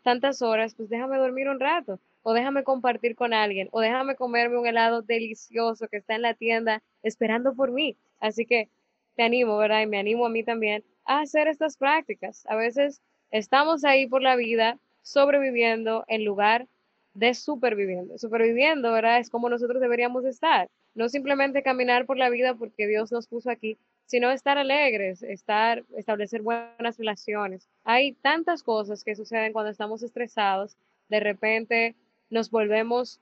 tantas 0.03 0.41
horas, 0.41 0.73
pues 0.75 0.89
déjame 0.89 1.17
dormir 1.17 1.49
un 1.49 1.59
rato, 1.59 1.99
o 2.23 2.33
déjame 2.33 2.63
compartir 2.63 3.15
con 3.15 3.33
alguien, 3.33 3.67
o 3.71 3.81
déjame 3.81 4.15
comerme 4.15 4.57
un 4.57 4.65
helado 4.65 5.01
delicioso 5.01 5.87
que 5.87 5.97
está 5.97 6.15
en 6.15 6.21
la 6.23 6.33
tienda 6.33 6.81
esperando 7.03 7.53
por 7.53 7.71
mí. 7.71 7.97
Así 8.19 8.45
que 8.45 8.69
te 9.15 9.23
animo, 9.23 9.57
¿verdad? 9.57 9.81
Y 9.81 9.87
me 9.87 9.99
animo 9.99 10.25
a 10.25 10.29
mí 10.29 10.43
también 10.43 10.83
a 11.05 11.21
hacer 11.21 11.47
estas 11.47 11.77
prácticas. 11.77 12.45
A 12.47 12.55
veces 12.55 13.01
estamos 13.31 13.83
ahí 13.83 14.07
por 14.07 14.21
la 14.21 14.35
vida 14.35 14.79
sobreviviendo 15.01 16.05
en 16.07 16.23
lugar 16.23 16.67
de 17.13 17.33
superviviendo. 17.33 18.17
Superviviendo, 18.17 18.91
¿verdad? 18.93 19.19
Es 19.19 19.29
como 19.29 19.49
nosotros 19.49 19.81
deberíamos 19.81 20.23
estar. 20.25 20.69
No 20.95 21.09
simplemente 21.09 21.63
caminar 21.63 22.05
por 22.05 22.17
la 22.17 22.29
vida 22.29 22.55
porque 22.55 22.87
Dios 22.87 23.11
nos 23.11 23.27
puso 23.27 23.49
aquí, 23.49 23.77
sino 24.09 24.31
estar 24.31 24.57
alegres, 24.57 25.21
estar, 25.21 25.83
establecer 25.95 26.41
buenas 26.41 26.97
relaciones. 26.97 27.69
Hay 27.83 28.13
tantas 28.13 28.63
cosas 28.63 29.03
que 29.03 29.15
suceden 29.15 29.53
cuando 29.53 29.69
estamos 29.69 30.01
estresados. 30.01 30.75
De 31.09 31.19
repente 31.19 31.95
nos 32.31 32.49
volvemos 32.49 33.21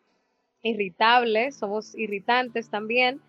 irritables, 0.63 1.57
somos 1.57 1.93
irritantes 1.93 2.69
también 2.69 3.19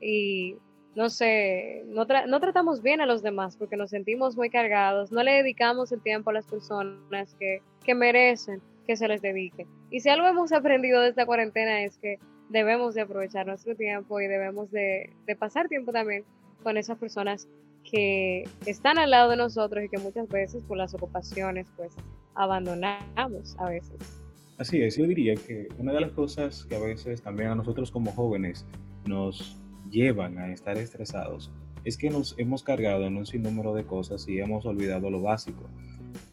y 0.00 0.56
no 0.96 1.08
sé, 1.08 1.84
no, 1.86 2.04
no, 2.04 2.40
tratamos 2.40 2.82
bien 2.82 3.00
a 3.00 3.06
los 3.06 3.22
demás 3.22 3.56
porque 3.56 3.76
nos 3.76 3.90
sentimos 3.90 4.36
muy 4.36 4.50
cargados, 4.50 5.12
no 5.12 5.22
le 5.22 5.34
dedicamos 5.34 5.92
el 5.92 6.02
tiempo 6.02 6.30
a 6.30 6.34
las 6.34 6.46
personas 6.46 7.32
que, 7.38 7.62
que 7.84 7.94
merecen 7.94 8.60
que 8.88 8.96
se 8.96 9.06
les 9.06 9.22
dedique. 9.22 9.68
Y 9.88 10.00
si 10.00 10.08
algo 10.08 10.26
hemos 10.26 10.52
aprendido 10.52 11.00
de 11.00 11.10
esta 11.10 11.26
cuarentena 11.26 11.84
es 11.84 11.96
que 11.96 12.18
debemos 12.48 12.96
de 12.96 13.02
aprovechar 13.02 13.46
nuestro 13.46 13.76
tiempo 13.76 14.20
y 14.20 14.26
debemos 14.26 14.72
de, 14.72 15.12
de 15.26 15.36
pasar 15.36 15.68
tiempo 15.68 15.92
también 15.92 16.24
con 16.64 16.76
esas 16.76 16.98
personas 16.98 17.48
que 17.88 18.42
están 18.66 18.98
al 18.98 19.10
lado 19.10 19.30
de 19.30 19.36
nosotros 19.36 19.84
y 19.84 19.88
que 19.88 19.98
muchas 19.98 20.28
veces 20.28 20.64
por 20.64 20.76
las 20.76 20.94
ocupaciones 20.94 21.68
pues 21.76 21.92
abandonamos 22.34 23.56
a 23.58 23.68
veces. 23.68 23.96
Así 24.58 24.82
es, 24.82 24.96
yo 24.96 25.06
diría 25.06 25.34
que 25.34 25.68
una 25.78 25.92
de 25.92 26.00
las 26.00 26.10
cosas 26.12 26.64
que 26.64 26.74
a 26.74 26.80
veces 26.80 27.22
también 27.22 27.50
a 27.50 27.54
nosotros 27.54 27.92
como 27.92 28.10
jóvenes 28.12 28.66
nos 29.06 29.60
llevan 29.90 30.38
a 30.38 30.52
estar 30.52 30.76
estresados 30.78 31.52
es 31.84 31.96
que 31.96 32.10
nos 32.10 32.34
hemos 32.38 32.64
cargado 32.64 33.04
en 33.04 33.16
un 33.16 33.26
sinnúmero 33.26 33.74
de 33.74 33.84
cosas 33.84 34.26
y 34.26 34.40
hemos 34.40 34.66
olvidado 34.66 35.10
lo 35.10 35.20
básico 35.20 35.68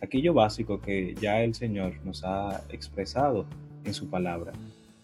aquello 0.02 0.34
básico 0.34 0.82
que 0.82 1.16
ya 1.20 1.42
el 1.42 1.54
Señor 1.54 1.94
nos 2.04 2.24
ha 2.24 2.64
expresado 2.70 3.46
en 3.84 3.94
su 3.94 4.10
palabra. 4.10 4.52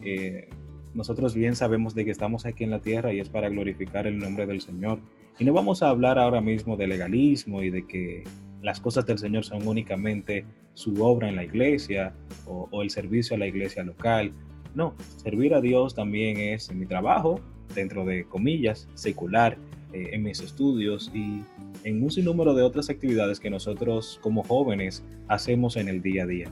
Eh, 0.02 0.50
nosotros 0.94 1.36
bien 1.36 1.56
sabemos 1.56 1.96
de 1.96 2.06
que 2.06 2.12
estamos 2.12 2.46
aquí 2.46 2.64
en 2.64 2.72
la 2.72 2.80
tierra 2.80 3.14
y 3.14 3.20
es 3.20 3.30
para 3.30 3.50
glorificar 3.50 4.08
el 4.08 4.18
nombre 4.18 4.46
del 4.46 4.62
Señor. 4.62 5.00
Y 5.40 5.46
no 5.46 5.54
vamos 5.54 5.84
a 5.84 5.90
hablar 5.90 6.18
ahora 6.18 6.42
mismo 6.42 6.78
de 6.78 6.88
legalismo 6.88 7.62
y 7.62 7.70
de 7.70 7.86
que 7.86 8.24
las 8.62 8.80
cosas 8.80 9.06
del 9.06 9.20
Señor 9.20 9.46
son 9.46 9.68
únicamente 9.68 10.46
su 10.74 11.04
obra 11.04 11.30
en 11.30 11.36
la 11.36 11.44
iglesia 11.44 12.14
o, 12.46 12.68
o 12.72 12.82
el 12.82 12.90
servicio 12.90 13.36
a 13.36 13.40
la 13.40 13.48
iglesia 13.48 13.84
local. 13.84 14.32
No, 14.74 14.96
servir 15.18 15.54
a 15.54 15.62
Dios 15.62 15.96
también 15.96 16.38
es 16.38 16.70
en 16.70 16.80
mi 16.80 16.86
trabajo, 16.86 17.40
dentro 17.74 18.06
de 18.06 18.26
comillas, 18.26 18.88
secular, 18.96 19.58
eh, 19.94 20.10
en 20.12 20.24
mis 20.24 20.42
estudios 20.42 21.10
y 21.14 21.42
en 21.86 22.04
un 22.04 22.12
sinnúmero 22.12 22.54
de 22.54 22.62
otras 22.62 22.90
actividades 22.90 23.40
que 23.40 23.50
nosotros 23.50 24.20
como 24.22 24.44
jóvenes 24.44 25.02
hacemos 25.30 25.78
en 25.78 25.88
el 25.88 26.02
día 26.02 26.24
a 26.24 26.28
día. 26.28 26.50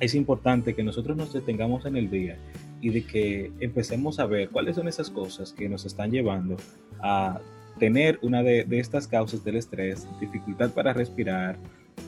Es 0.00 0.16
importante 0.16 0.74
que 0.74 0.82
nosotros 0.82 1.16
nos 1.16 1.32
detengamos 1.32 1.86
en 1.86 1.96
el 1.96 2.10
día 2.10 2.36
y 2.80 2.90
de 2.90 3.04
que 3.04 3.52
empecemos 3.60 4.18
a 4.18 4.26
ver 4.26 4.50
cuáles 4.50 4.74
son 4.74 4.88
esas 4.88 5.08
cosas 5.08 5.52
que 5.52 5.68
nos 5.68 5.84
están 5.84 6.10
llevando 6.10 6.56
a 7.00 7.40
tener 7.78 8.18
una 8.22 8.42
de, 8.42 8.66
estas 8.70 9.06
causas 9.06 9.44
del 9.44 9.56
estrés, 9.56 10.06
dificultad 10.20 10.70
para 10.70 10.92
respirar, 10.92 11.58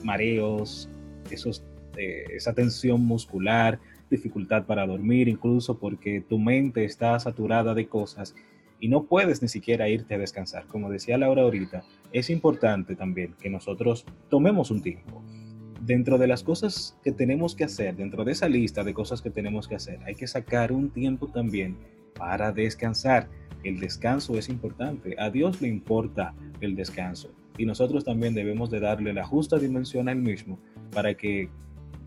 mareos, 0.03 0.89
eh, 1.97 2.25
esa 2.31 2.53
tensión 2.53 3.05
muscular, 3.05 3.79
dificultad 4.09 4.65
para 4.65 4.85
dormir, 4.85 5.27
incluso 5.27 5.79
porque 5.79 6.21
tu 6.21 6.37
mente 6.37 6.83
está 6.83 7.19
saturada 7.19 7.73
de 7.73 7.87
cosas 7.87 8.35
y 8.79 8.89
no 8.89 9.03
puedes 9.03 9.41
ni 9.41 9.47
siquiera 9.47 9.87
irte 9.87 10.15
a 10.15 10.17
descansar. 10.17 10.65
Como 10.67 10.89
decía 10.89 11.17
Laura 11.17 11.43
ahorita, 11.43 11.83
es 12.11 12.29
importante 12.29 12.95
también 12.95 13.35
que 13.39 13.49
nosotros 13.49 14.05
tomemos 14.29 14.71
un 14.71 14.81
tiempo. 14.81 15.23
Dentro 15.79 16.17
de 16.17 16.27
las 16.27 16.43
cosas 16.43 16.97
que 17.03 17.11
tenemos 17.11 17.55
que 17.55 17.63
hacer, 17.63 17.95
dentro 17.95 18.23
de 18.23 18.33
esa 18.33 18.49
lista 18.49 18.83
de 18.83 18.93
cosas 18.93 19.21
que 19.21 19.29
tenemos 19.29 19.67
que 19.67 19.75
hacer, 19.75 19.99
hay 20.05 20.15
que 20.15 20.27
sacar 20.27 20.71
un 20.71 20.89
tiempo 20.91 21.27
también 21.27 21.77
para 22.15 22.51
descansar. 22.51 23.29
El 23.63 23.79
descanso 23.79 24.37
es 24.37 24.49
importante. 24.49 25.15
A 25.19 25.29
Dios 25.29 25.61
le 25.61 25.67
importa 25.67 26.33
el 26.61 26.75
descanso. 26.75 27.31
Y 27.57 27.65
nosotros 27.65 28.03
también 28.03 28.33
debemos 28.33 28.71
de 28.71 28.79
darle 28.79 29.13
la 29.13 29.25
justa 29.25 29.59
dimensión 29.59 30.09
al 30.09 30.17
mismo 30.17 30.59
para 30.91 31.13
que 31.15 31.49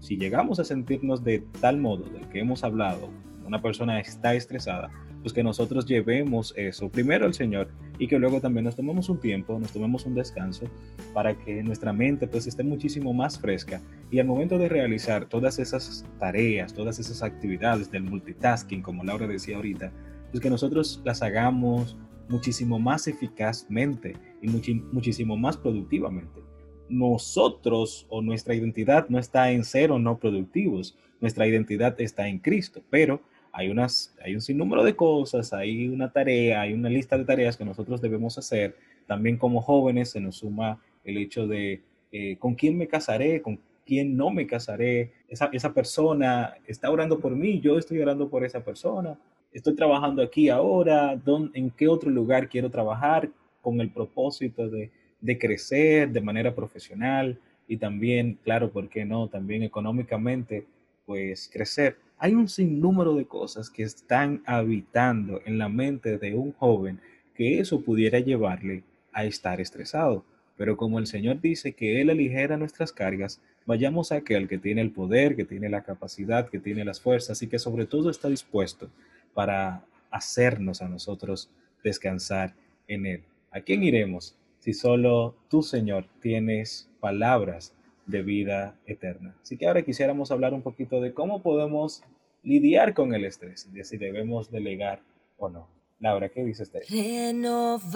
si 0.00 0.16
llegamos 0.16 0.58
a 0.58 0.64
sentirnos 0.64 1.22
de 1.24 1.44
tal 1.60 1.78
modo 1.78 2.04
del 2.04 2.28
que 2.28 2.40
hemos 2.40 2.64
hablado, 2.64 3.08
una 3.46 3.62
persona 3.62 4.00
está 4.00 4.34
estresada, 4.34 4.90
pues 5.24 5.32
que 5.32 5.42
nosotros 5.42 5.86
llevemos 5.86 6.52
eso 6.54 6.90
primero 6.90 7.24
al 7.24 7.32
Señor 7.32 7.68
y 7.98 8.06
que 8.08 8.18
luego 8.18 8.42
también 8.42 8.64
nos 8.64 8.76
tomemos 8.76 9.08
un 9.08 9.18
tiempo, 9.18 9.58
nos 9.58 9.72
tomemos 9.72 10.04
un 10.04 10.14
descanso 10.14 10.66
para 11.14 11.32
que 11.32 11.62
nuestra 11.62 11.94
mente 11.94 12.28
pues 12.28 12.46
esté 12.46 12.62
muchísimo 12.62 13.14
más 13.14 13.38
fresca 13.38 13.80
y 14.10 14.18
al 14.18 14.26
momento 14.26 14.58
de 14.58 14.68
realizar 14.68 15.26
todas 15.26 15.58
esas 15.58 16.04
tareas, 16.20 16.74
todas 16.74 16.98
esas 16.98 17.22
actividades 17.22 17.90
del 17.90 18.02
multitasking, 18.02 18.82
como 18.82 19.02
Laura 19.02 19.26
decía 19.26 19.56
ahorita, 19.56 19.90
pues 20.30 20.42
que 20.42 20.50
nosotros 20.50 21.00
las 21.06 21.22
hagamos 21.22 21.96
muchísimo 22.28 22.78
más 22.78 23.08
eficazmente 23.08 24.18
y 24.42 24.48
muchísimo 24.92 25.38
más 25.38 25.56
productivamente. 25.56 26.42
Nosotros 26.90 28.06
o 28.10 28.20
nuestra 28.20 28.54
identidad 28.54 29.08
no 29.08 29.18
está 29.18 29.50
en 29.52 29.64
ser 29.64 29.90
o 29.90 29.98
no 29.98 30.18
productivos, 30.18 30.98
nuestra 31.22 31.46
identidad 31.46 31.98
está 31.98 32.28
en 32.28 32.40
Cristo, 32.40 32.82
pero 32.90 33.22
hay, 33.54 33.68
unas, 33.68 34.14
hay 34.22 34.34
un 34.34 34.40
sinnúmero 34.40 34.82
de 34.82 34.96
cosas, 34.96 35.52
hay 35.52 35.86
una 35.88 36.10
tarea, 36.10 36.62
hay 36.62 36.72
una 36.72 36.88
lista 36.88 37.16
de 37.16 37.24
tareas 37.24 37.56
que 37.56 37.64
nosotros 37.64 38.00
debemos 38.00 38.36
hacer. 38.36 38.76
También 39.06 39.38
como 39.38 39.62
jóvenes 39.62 40.10
se 40.10 40.20
nos 40.20 40.38
suma 40.38 40.82
el 41.04 41.18
hecho 41.18 41.46
de 41.46 41.80
eh, 42.10 42.36
con 42.38 42.56
quién 42.56 42.76
me 42.76 42.88
casaré, 42.88 43.40
con 43.40 43.60
quién 43.86 44.16
no 44.16 44.30
me 44.30 44.48
casaré. 44.48 45.12
Esa, 45.28 45.50
esa 45.52 45.72
persona 45.72 46.54
está 46.66 46.90
orando 46.90 47.20
por 47.20 47.36
mí, 47.36 47.60
yo 47.60 47.78
estoy 47.78 48.00
orando 48.00 48.28
por 48.28 48.44
esa 48.44 48.64
persona. 48.64 49.16
estoy 49.52 49.76
trabajando 49.76 50.20
aquí 50.20 50.48
ahora, 50.48 51.16
¿en 51.54 51.70
qué 51.70 51.86
otro 51.86 52.10
lugar 52.10 52.48
quiero 52.48 52.70
trabajar 52.70 53.30
con 53.60 53.80
el 53.80 53.88
propósito 53.90 54.68
de, 54.68 54.90
de 55.20 55.38
crecer 55.38 56.10
de 56.10 56.20
manera 56.20 56.52
profesional 56.52 57.38
y 57.68 57.76
también, 57.76 58.36
claro, 58.42 58.70
¿por 58.72 58.88
qué 58.88 59.04
no? 59.04 59.28
También 59.28 59.62
económicamente, 59.62 60.66
pues 61.06 61.48
crecer. 61.52 61.96
Hay 62.24 62.34
un 62.34 62.48
sinnúmero 62.48 63.14
de 63.16 63.26
cosas 63.26 63.68
que 63.68 63.82
están 63.82 64.42
habitando 64.46 65.42
en 65.44 65.58
la 65.58 65.68
mente 65.68 66.16
de 66.16 66.34
un 66.34 66.52
joven 66.52 66.98
que 67.34 67.58
eso 67.60 67.82
pudiera 67.82 68.18
llevarle 68.18 68.82
a 69.12 69.26
estar 69.26 69.60
estresado. 69.60 70.24
Pero 70.56 70.78
como 70.78 70.98
el 70.98 71.06
Señor 71.06 71.42
dice 71.42 71.74
que 71.74 72.00
Él 72.00 72.08
aligera 72.08 72.56
nuestras 72.56 72.94
cargas, 72.94 73.42
vayamos 73.66 74.10
a 74.10 74.16
aquel 74.16 74.48
que 74.48 74.56
tiene 74.56 74.80
el 74.80 74.90
poder, 74.90 75.36
que 75.36 75.44
tiene 75.44 75.68
la 75.68 75.82
capacidad, 75.82 76.48
que 76.48 76.58
tiene 76.58 76.82
las 76.86 76.98
fuerzas 76.98 77.42
y 77.42 77.46
que 77.46 77.58
sobre 77.58 77.84
todo 77.84 78.08
está 78.08 78.30
dispuesto 78.30 78.88
para 79.34 79.84
hacernos 80.10 80.80
a 80.80 80.88
nosotros 80.88 81.50
descansar 81.82 82.54
en 82.88 83.04
Él. 83.04 83.22
¿A 83.50 83.60
quién 83.60 83.82
iremos 83.82 84.34
si 84.60 84.72
solo 84.72 85.36
tú, 85.50 85.62
Señor, 85.62 86.06
tienes 86.22 86.88
palabras 87.00 87.74
de 88.06 88.22
vida 88.22 88.78
eterna? 88.86 89.34
Así 89.42 89.58
que 89.58 89.66
ahora 89.66 89.82
quisiéramos 89.82 90.30
hablar 90.30 90.54
un 90.54 90.62
poquito 90.62 91.02
de 91.02 91.12
cómo 91.12 91.42
podemos 91.42 92.02
lidiar 92.44 92.94
con 92.94 93.14
el 93.14 93.24
estrés, 93.24 93.72
de 93.72 93.82
si 93.84 93.96
debemos 93.96 94.50
delegar 94.50 95.00
o 95.38 95.48
no. 95.48 95.68
Laura, 95.98 96.28
¿qué 96.28 96.44
dices 96.44 96.70
de 96.70 96.80
Renovados. 96.88 97.88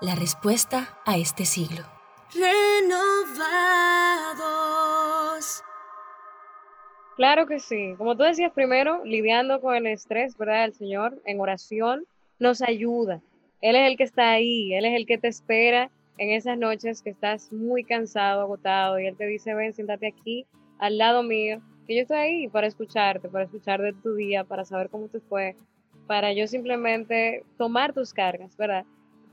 La 0.00 0.14
respuesta 0.14 0.98
a 1.04 1.18
este 1.18 1.44
siglo. 1.44 1.84
Renovados. 2.32 3.44
Claro 7.16 7.46
que 7.46 7.60
sí. 7.60 7.94
Como 7.96 8.16
tú 8.16 8.24
decías 8.24 8.52
primero, 8.52 9.04
lidiando 9.04 9.60
con 9.60 9.76
el 9.76 9.86
estrés, 9.86 10.36
¿verdad? 10.36 10.64
El 10.64 10.74
Señor 10.74 11.20
en 11.26 11.38
oración 11.40 12.06
nos 12.38 12.62
ayuda. 12.62 13.20
Él 13.60 13.76
es 13.76 13.86
el 13.88 13.96
que 13.96 14.04
está 14.04 14.30
ahí, 14.30 14.74
Él 14.74 14.84
es 14.84 14.94
el 14.94 15.06
que 15.06 15.18
te 15.18 15.28
espera 15.28 15.90
en 16.18 16.30
esas 16.30 16.58
noches 16.58 17.02
que 17.02 17.10
estás 17.10 17.52
muy 17.52 17.84
cansado, 17.84 18.42
agotado, 18.42 18.98
y 18.98 19.06
Él 19.06 19.16
te 19.16 19.26
dice, 19.26 19.54
ven, 19.54 19.72
siéntate 19.72 20.06
aquí, 20.06 20.46
al 20.78 20.98
lado 20.98 21.22
mío, 21.22 21.62
que 21.86 21.96
yo 21.96 22.02
estoy 22.02 22.16
ahí 22.16 22.48
para 22.48 22.66
escucharte, 22.66 23.28
para 23.28 23.44
escuchar 23.44 23.80
de 23.80 23.92
tu 23.92 24.14
día, 24.14 24.44
para 24.44 24.64
saber 24.64 24.88
cómo 24.88 25.08
te 25.08 25.20
fue, 25.20 25.56
para 26.06 26.32
yo 26.32 26.46
simplemente 26.46 27.44
tomar 27.56 27.92
tus 27.92 28.12
cargas, 28.12 28.56
¿verdad? 28.56 28.84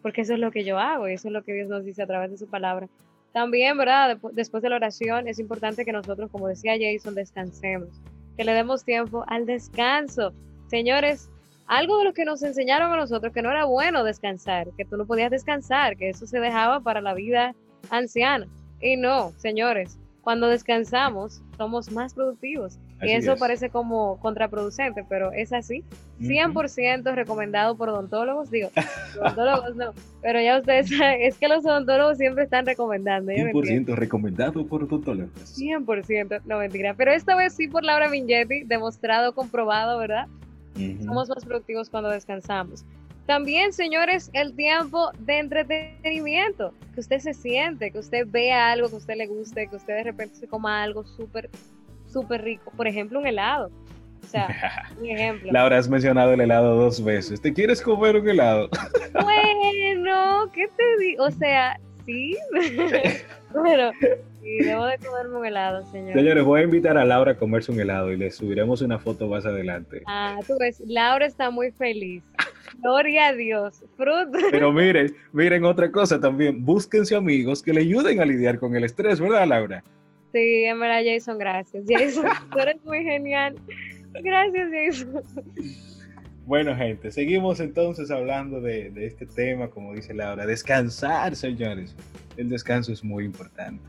Porque 0.02 0.22
eso 0.22 0.34
es 0.34 0.40
lo 0.40 0.52
que 0.52 0.64
yo 0.64 0.80
hago 0.80 1.08
y 1.08 1.14
eso 1.14 1.28
es 1.28 1.34
lo 1.34 1.44
que 1.44 1.54
Dios 1.54 1.70
nos 1.70 1.86
dice 1.86 2.04
a 2.04 2.08
través 2.08 2.32
de 2.32 2.38
su 2.38 2.48
palabra. 2.48 2.88
También, 3.34 3.78
¿verdad? 3.78 4.18
Después 4.34 4.62
de 4.62 4.70
la 4.70 4.76
oración 4.76 5.28
es 5.28 5.40
importante 5.40 5.86
que 5.86 5.92
nosotros, 5.92 6.30
como 6.32 6.48
decía 6.48 6.74
Jason, 6.80 7.16
descansemos, 7.16 7.90
que 8.36 8.44
le 8.44 8.54
demos 8.54 8.84
tiempo 8.84 9.24
al 9.28 9.46
descanso. 9.46 10.34
Señores, 10.68 11.30
algo 11.68 11.98
de 11.98 12.04
lo 12.04 12.14
que 12.14 12.26
nos 12.26 12.44
enseñaron 12.44 12.92
a 12.92 12.98
nosotros, 12.98 13.32
que 13.34 13.42
no 13.42 13.50
era 13.50 13.64
bueno 13.64 14.04
descansar, 14.04 14.68
que 14.76 14.84
tú 14.84 14.98
no 14.98 15.06
podías 15.06 15.32
descansar, 15.32 15.96
que 15.96 16.10
eso 16.10 16.28
se 16.28 16.40
dejaba 16.40 16.82
para 16.82 17.00
la 17.00 17.14
vida 17.14 17.56
anciana. 17.90 18.48
Y 18.82 18.98
no, 18.98 19.32
señores, 19.38 19.98
cuando 20.22 20.48
descansamos 20.48 21.42
somos 21.58 21.92
más 21.92 22.14
productivos. 22.14 22.78
y 23.02 23.12
eso 23.12 23.36
parece 23.38 23.70
como 23.70 24.20
contraproducente, 24.20 25.04
pero 25.08 25.32
es 25.32 25.52
así. 25.54 25.84
100% 26.20 27.16
recomendado 27.16 27.76
por 27.76 27.90
odontólogos, 27.90 28.52
digo, 28.52 28.70
odontólogos 29.20 29.76
no, 29.76 29.94
pero 30.22 30.40
ya 30.40 30.60
ustedes 30.60 30.90
saben, 30.90 31.22
es 31.22 31.38
que 31.38 31.48
los 31.48 31.66
odontólogos 31.66 32.18
siempre 32.18 32.44
están 32.44 32.66
recomendando. 32.66 33.32
100% 33.32 33.96
recomendado 33.96 34.66
por 34.68 34.84
odontólogos. 34.84 35.58
100%, 35.58 36.42
no 36.46 36.60
mentira, 36.60 36.94
pero 36.94 37.12
esta 37.12 37.36
vez 37.36 37.54
sí 37.54 37.68
por 37.68 37.84
Laura 37.84 38.10
Mingetti, 38.10 38.64
demostrado, 38.64 39.34
comprobado, 39.34 39.98
¿verdad? 39.98 40.28
Somos 41.04 41.30
más 41.30 41.44
productivos 41.44 41.90
cuando 41.90 42.10
descansamos. 42.10 42.86
También, 43.26 43.72
señores, 43.72 44.30
el 44.34 44.56
tiempo 44.56 45.12
de 45.20 45.40
entretenimiento, 45.40 46.74
que 46.94 47.00
usted 47.00 47.20
se 47.20 47.34
siente, 47.34 47.92
que 47.92 48.00
usted 48.00 48.28
vea 48.28 48.72
algo 48.72 48.90
que 48.90 48.96
a 48.96 48.98
usted 48.98 49.16
le 49.16 49.28
guste, 49.28 49.68
que 49.68 49.76
usted 49.76 49.96
de 49.96 50.04
repente 50.04 50.36
se 50.36 50.48
coma 50.48 50.84
algo 50.84 51.06
súper, 51.06 51.50
súper 52.08 52.44
rico. 52.44 52.72
Por 52.76 52.88
ejemplo, 52.88 53.20
un 53.20 53.28
helado. 53.28 53.72
O 54.24 54.28
sea, 54.28 54.48
un 55.00 55.06
ejemplo. 55.06 55.52
Laura, 55.52 55.78
has 55.78 55.88
mencionado 55.88 56.34
el 56.34 56.42
helado 56.42 56.76
dos 56.76 57.04
veces. 57.04 57.42
¿Te 57.42 57.54
quieres 57.54 57.82
comer 57.82 58.16
un 58.16 58.28
helado? 58.28 58.70
Bueno, 59.14 60.50
¿qué 60.54 60.68
te 60.68 61.04
digo? 61.04 61.26
O 61.26 61.32
sea, 61.32 61.80
sí. 62.06 62.38
Pero 63.64 63.92
sí, 64.42 64.58
debo 64.64 64.86
de 64.86 64.98
comerme 64.98 65.38
un 65.38 65.46
helado, 65.46 65.86
señor. 65.92 66.14
Señores, 66.14 66.44
voy 66.44 66.62
a 66.62 66.64
invitar 66.64 66.98
a 66.98 67.06
Laura 67.06 67.34
a 67.34 67.38
comerse 67.38 67.72
un 67.72 67.80
helado 67.80 68.12
y 68.12 68.18
le 68.18 68.32
subiremos 68.32 68.82
una 68.82 69.00
foto 69.00 69.28
más 69.28 69.46
adelante. 69.46 70.04
Ah, 70.08 70.40
tú 70.48 70.58
ves, 70.58 70.82
Laura 70.86 71.26
está 71.26 71.50
muy 71.52 71.72
feliz. 71.72 72.24
Gloria 72.80 73.28
a 73.28 73.34
Dios. 73.34 73.84
Fruto. 73.98 74.38
Pero 74.52 74.72
miren, 74.72 75.16
miren 75.34 75.66
otra 75.66 75.92
cosa 75.92 76.20
también. 76.20 76.64
Búsquense 76.64 77.16
amigos 77.16 77.62
que 77.62 77.74
le 77.74 77.82
ayuden 77.82 78.20
a 78.22 78.26
lidiar 78.26 78.60
con 78.60 78.76
el 78.76 78.84
estrés, 78.84 79.20
¿verdad, 79.20 79.48
Laura? 79.48 79.84
Sí, 80.32 80.64
en 80.64 80.80
verdad, 80.80 81.02
Jason, 81.06 81.38
gracias. 81.38 81.84
Jason, 81.88 82.26
tú 82.52 82.60
eres 82.60 82.84
muy 82.86 83.04
genial. 83.04 83.56
Gracias, 84.14 84.70
Jason. 84.72 85.24
Bueno, 86.46 86.76
gente, 86.76 87.12
seguimos 87.12 87.60
entonces 87.60 88.12
hablando 88.12 88.60
de, 88.60 88.90
de, 88.90 89.06
este 89.06 89.26
tema, 89.26 89.70
como 89.70 89.94
dice 89.94 90.14
Laura, 90.14 90.46
descansar, 90.46 91.36
señores. 91.36 91.96
El 92.36 92.50
descanso 92.50 92.92
es 92.92 93.04
muy 93.04 93.26
importante. 93.26 93.84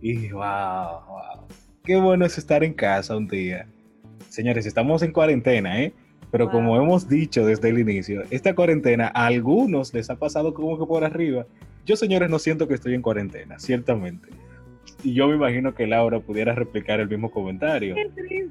Y 0.00 0.28
wow, 0.30 1.00
wow. 1.08 1.46
Qué 1.84 1.96
bueno 1.96 2.26
es 2.26 2.38
estar 2.38 2.62
en 2.62 2.74
casa 2.74 3.16
un 3.16 3.26
día. 3.26 3.66
Señores, 4.28 4.66
estamos 4.66 5.02
en 5.02 5.12
cuarentena, 5.12 5.82
¿eh? 5.82 5.92
Pero 6.30 6.50
como 6.50 6.76
hemos 6.76 7.08
dicho 7.08 7.46
desde 7.46 7.70
el 7.70 7.78
inicio, 7.78 8.22
esta 8.30 8.54
cuarentena 8.54 9.10
a 9.14 9.26
algunos 9.26 9.94
les 9.94 10.10
ha 10.10 10.16
pasado 10.16 10.52
como 10.52 10.78
que 10.78 10.86
por 10.86 11.04
arriba. 11.04 11.46
Yo, 11.86 11.96
señores, 11.96 12.28
no 12.28 12.38
siento 12.38 12.68
que 12.68 12.74
estoy 12.74 12.94
en 12.94 13.02
cuarentena, 13.02 13.58
ciertamente. 13.58 14.28
Y 15.02 15.14
yo 15.14 15.28
me 15.28 15.36
imagino 15.36 15.74
que 15.74 15.86
Laura 15.86 16.20
pudiera 16.20 16.54
replicar 16.54 17.00
el 17.00 17.08
mismo 17.08 17.30
comentario. 17.30 17.94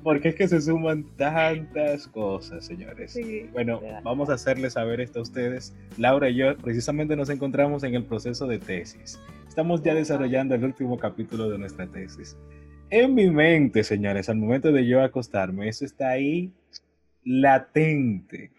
Porque 0.02 0.30
es 0.30 0.36
que 0.36 0.48
se 0.48 0.62
suman 0.62 1.06
tantas 1.18 2.08
cosas, 2.08 2.66
señores. 2.66 3.20
bueno, 3.52 3.82
vamos 4.04 4.30
a 4.30 4.34
hacerles 4.34 4.74
saber 4.74 5.02
esto 5.02 5.20
a 5.20 5.24
ustedes. 5.24 5.76
Laura 5.98 6.30
y 6.30 6.36
yo 6.36 6.58
precisamente 6.58 7.16
nos 7.16 7.30
encontramos 7.30 7.84
en 7.84 7.96
el 7.96 8.06
proceso 8.06 8.48
de 8.48 8.60
tesis. 8.60 9.20
Estamos 9.48 9.84
ya 9.84 9.94
desarrollando 9.94 10.56
el 10.56 10.64
último 10.64 10.98
capítulo 10.98 11.50
de 11.50 11.58
nuestra 11.58 11.86
tesis. 11.88 12.38
En 12.90 13.14
mi 13.14 13.30
mente, 13.30 13.84
señores, 13.84 14.30
al 14.30 14.38
momento 14.38 14.72
de 14.72 14.88
yo 14.88 15.02
acostarme, 15.02 15.68
eso 15.68 15.84
está 15.84 16.10
ahí 16.10 16.52
latente. 17.28 18.52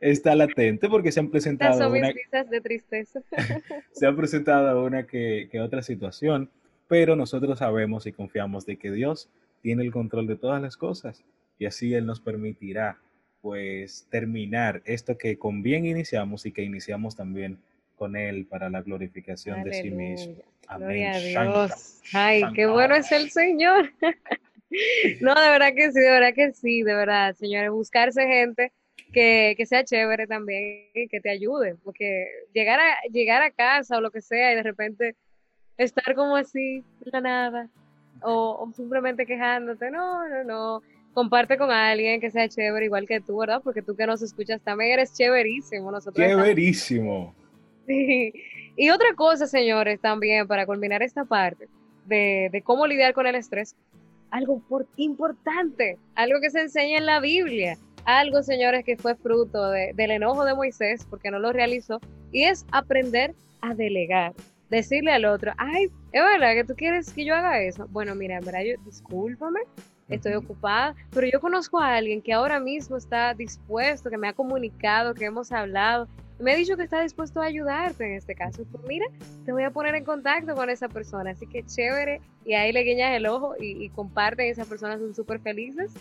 Está 0.00 0.34
latente 0.34 0.88
porque 0.88 1.12
se 1.12 1.20
han 1.20 1.30
presentado 1.30 1.90
una, 1.90 2.08
de 2.08 2.60
tristeza. 2.60 3.20
se 3.92 4.06
ha 4.06 4.14
presentado 4.14 4.84
una 4.84 5.06
que, 5.06 5.48
que 5.50 5.60
otra 5.60 5.82
situación, 5.82 6.50
pero 6.88 7.16
nosotros 7.16 7.58
sabemos 7.58 8.06
y 8.06 8.12
confiamos 8.12 8.66
de 8.66 8.76
que 8.76 8.90
Dios 8.90 9.30
tiene 9.62 9.82
el 9.82 9.92
control 9.92 10.26
de 10.26 10.36
todas 10.36 10.60
las 10.62 10.76
cosas 10.76 11.24
y 11.58 11.66
así 11.66 11.92
Él 11.94 12.06
nos 12.06 12.20
permitirá 12.20 12.98
pues 13.40 14.06
terminar 14.10 14.82
esto 14.84 15.16
que 15.16 15.38
con 15.38 15.62
bien 15.62 15.86
iniciamos 15.86 16.44
y 16.44 16.52
que 16.52 16.62
iniciamos 16.62 17.16
también 17.16 17.58
con 17.96 18.16
Él 18.16 18.46
para 18.46 18.70
la 18.70 18.82
glorificación 18.82 19.62
de 19.64 19.74
sí 19.74 19.90
mismo. 19.90 20.36
Amén. 20.68 21.12
Dios. 21.12 22.00
Ay, 22.12 22.42
qué 22.54 22.66
bueno 22.66 22.94
es 22.94 23.10
el 23.12 23.30
Señor. 23.30 23.90
No, 25.20 25.34
de 25.34 25.50
verdad 25.50 25.74
que 25.74 25.90
sí, 25.92 26.00
de 26.00 26.10
verdad 26.10 26.34
que 26.34 26.52
sí, 26.52 26.82
de 26.82 26.94
verdad, 26.94 27.34
señores, 27.34 27.70
buscarse 27.70 28.26
gente 28.26 28.72
que, 29.12 29.54
que, 29.56 29.66
sea 29.66 29.84
chévere 29.84 30.26
también 30.26 30.88
y 30.94 31.08
que 31.08 31.20
te 31.20 31.30
ayude, 31.30 31.74
porque 31.82 32.26
llegar 32.54 32.78
a, 32.78 33.08
llegar 33.10 33.42
a 33.42 33.50
casa 33.50 33.96
o 33.96 34.00
lo 34.00 34.10
que 34.10 34.20
sea 34.20 34.52
y 34.52 34.56
de 34.56 34.62
repente 34.62 35.16
estar 35.76 36.14
como 36.14 36.36
así, 36.36 36.84
la 37.00 37.20
nada, 37.20 37.68
o, 38.22 38.70
simplemente 38.74 39.26
quejándote, 39.26 39.90
no, 39.90 40.28
no, 40.28 40.44
no, 40.44 40.82
comparte 41.14 41.56
con 41.56 41.70
alguien 41.70 42.20
que 42.20 42.30
sea 42.30 42.48
chévere 42.48 42.86
igual 42.86 43.06
que 43.06 43.20
tú, 43.20 43.38
¿verdad? 43.38 43.60
Porque 43.62 43.82
tú 43.82 43.96
que 43.96 44.06
nos 44.06 44.22
escuchas 44.22 44.60
también 44.62 44.92
eres 44.92 45.14
chéverísimo. 45.14 45.90
Nosotros 45.90 46.24
chéverísimo. 46.24 47.34
Sí. 47.86 48.32
Y 48.76 48.90
otra 48.90 49.14
cosa, 49.14 49.46
señores, 49.46 50.00
también 50.00 50.46
para 50.46 50.66
culminar 50.66 51.02
esta 51.02 51.24
parte 51.24 51.68
de, 52.06 52.48
de 52.52 52.62
cómo 52.62 52.86
lidiar 52.86 53.14
con 53.14 53.26
el 53.26 53.34
estrés, 53.34 53.74
algo 54.30 54.60
por, 54.68 54.86
importante, 54.96 55.98
algo 56.14 56.40
que 56.40 56.50
se 56.50 56.62
enseña 56.62 56.98
en 56.98 57.06
la 57.06 57.20
Biblia, 57.20 57.76
algo, 58.04 58.42
señores, 58.42 58.84
que 58.84 58.96
fue 58.96 59.14
fruto 59.14 59.70
del 59.70 60.10
enojo 60.10 60.44
de 60.44 60.54
Moisés 60.54 61.06
porque 61.08 61.30
no 61.30 61.38
lo 61.38 61.52
realizó, 61.52 62.00
y 62.32 62.44
es 62.44 62.64
aprender 62.72 63.34
a 63.60 63.74
delegar. 63.74 64.32
Decirle 64.70 65.12
al 65.12 65.24
otro, 65.24 65.52
ay, 65.58 65.86
es 66.12 66.22
verdad 66.22 66.54
que 66.54 66.64
tú 66.64 66.74
quieres 66.76 67.12
que 67.12 67.24
yo 67.24 67.34
haga 67.34 67.60
eso. 67.60 67.88
Bueno, 67.90 68.14
mira, 68.14 68.38
en 68.38 68.44
verdad, 68.44 68.60
yo, 68.60 68.80
discúlpame, 68.84 69.60
estoy 70.08 70.34
ocupada, 70.34 70.94
pero 71.10 71.26
yo 71.26 71.40
conozco 71.40 71.80
a 71.80 71.96
alguien 71.96 72.22
que 72.22 72.32
ahora 72.32 72.60
mismo 72.60 72.96
está 72.96 73.34
dispuesto, 73.34 74.10
que 74.10 74.18
me 74.18 74.28
ha 74.28 74.32
comunicado, 74.32 75.14
que 75.14 75.24
hemos 75.24 75.50
hablado, 75.50 76.08
me 76.40 76.52
ha 76.52 76.56
dicho 76.56 76.76
que 76.76 76.84
está 76.84 77.02
dispuesto 77.02 77.40
a 77.40 77.46
ayudarte 77.46 78.04
en 78.04 78.12
este 78.12 78.34
caso. 78.34 78.64
Pues 78.70 78.84
mira, 78.86 79.06
te 79.44 79.52
voy 79.52 79.62
a 79.62 79.70
poner 79.70 79.94
en 79.94 80.04
contacto 80.04 80.54
con 80.54 80.70
esa 80.70 80.88
persona. 80.88 81.30
Así 81.30 81.46
que 81.46 81.64
chévere. 81.64 82.20
Y 82.44 82.54
ahí 82.54 82.72
le 82.72 82.82
guiñas 82.82 83.16
el 83.16 83.26
ojo 83.26 83.54
y, 83.58 83.84
y 83.84 83.88
comparten. 83.90 84.48
Esas 84.48 84.66
personas 84.66 85.00
son 85.00 85.14
súper 85.14 85.40
felices. 85.40 85.92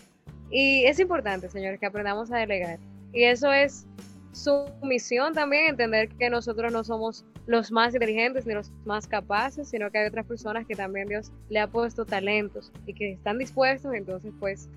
Y 0.49 0.85
es 0.85 0.99
importante, 0.99 1.49
señores, 1.49 1.79
que 1.79 1.85
aprendamos 1.85 2.31
a 2.31 2.37
delegar. 2.37 2.79
Y 3.13 3.23
eso 3.23 3.51
es 3.51 3.85
su 4.31 4.65
misión 4.83 5.33
también, 5.33 5.69
entender 5.69 6.09
que 6.09 6.29
nosotros 6.29 6.71
no 6.71 6.83
somos 6.83 7.25
los 7.45 7.71
más 7.71 7.93
inteligentes 7.93 8.45
ni 8.45 8.53
los 8.53 8.71
más 8.85 9.07
capaces, 9.07 9.69
sino 9.69 9.89
que 9.89 9.97
hay 9.97 10.07
otras 10.07 10.25
personas 10.25 10.67
que 10.67 10.75
también 10.75 11.07
Dios 11.07 11.31
le 11.49 11.59
ha 11.59 11.67
puesto 11.67 12.05
talentos 12.05 12.71
y 12.85 12.93
que 12.93 13.13
están 13.13 13.39
dispuestos 13.39 13.93
entonces 13.93 14.31
pues 14.39 14.69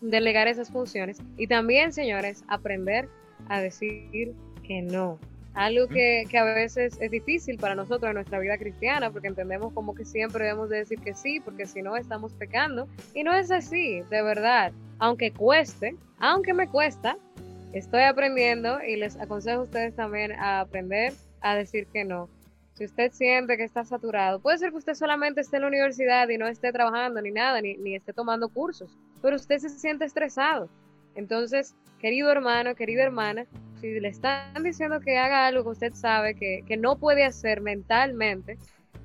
delegar 0.00 0.48
esas 0.48 0.70
funciones. 0.70 1.18
Y 1.36 1.46
también, 1.46 1.92
señores, 1.92 2.44
aprender 2.48 3.08
a 3.48 3.60
decir 3.60 4.34
que 4.62 4.82
no. 4.82 5.18
Algo 5.54 5.86
que, 5.86 6.24
que, 6.30 6.38
a 6.38 6.44
veces 6.44 6.96
es 6.98 7.10
difícil 7.10 7.58
para 7.58 7.74
nosotros 7.74 8.08
en 8.08 8.14
nuestra 8.14 8.38
vida 8.38 8.56
cristiana, 8.56 9.10
porque 9.10 9.28
entendemos 9.28 9.72
como 9.74 9.94
que 9.94 10.06
siempre 10.06 10.44
debemos 10.44 10.70
de 10.70 10.78
decir 10.78 10.98
que 11.00 11.12
sí, 11.12 11.40
porque 11.40 11.66
si 11.66 11.82
no 11.82 11.96
estamos 11.96 12.32
pecando. 12.32 12.88
Y 13.14 13.22
no 13.22 13.34
es 13.34 13.50
así, 13.50 14.00
de 14.08 14.22
verdad. 14.22 14.72
Aunque 14.98 15.30
cueste, 15.30 15.94
aunque 16.18 16.54
me 16.54 16.68
cuesta, 16.68 17.18
estoy 17.74 18.02
aprendiendo 18.02 18.82
y 18.82 18.96
les 18.96 19.20
aconsejo 19.20 19.60
a 19.60 19.64
ustedes 19.64 19.94
también 19.94 20.32
a 20.32 20.60
aprender 20.60 21.12
a 21.42 21.54
decir 21.54 21.86
que 21.92 22.04
no. 22.04 22.30
Si 22.74 22.86
usted 22.86 23.12
siente 23.12 23.58
que 23.58 23.64
está 23.64 23.84
saturado, 23.84 24.40
puede 24.40 24.56
ser 24.56 24.70
que 24.70 24.78
usted 24.78 24.94
solamente 24.94 25.42
esté 25.42 25.56
en 25.56 25.62
la 25.62 25.68
universidad 25.68 26.28
y 26.30 26.38
no 26.38 26.48
esté 26.48 26.72
trabajando 26.72 27.20
ni 27.20 27.30
nada, 27.30 27.60
ni, 27.60 27.76
ni 27.76 27.94
esté 27.94 28.14
tomando 28.14 28.48
cursos, 28.48 28.96
pero 29.20 29.36
usted 29.36 29.58
se 29.58 29.68
siente 29.68 30.06
estresado. 30.06 30.70
Entonces, 31.14 31.74
querido 32.02 32.30
hermano, 32.32 32.74
querida 32.74 33.04
hermana, 33.04 33.46
si 33.80 33.98
le 34.00 34.08
están 34.08 34.62
diciendo 34.62 35.00
que 35.00 35.16
haga 35.16 35.46
algo 35.46 35.62
que 35.62 35.70
usted 35.70 35.94
sabe 35.94 36.34
que, 36.34 36.64
que 36.66 36.76
no 36.76 36.98
puede 36.98 37.24
hacer 37.24 37.60
mentalmente, 37.60 38.58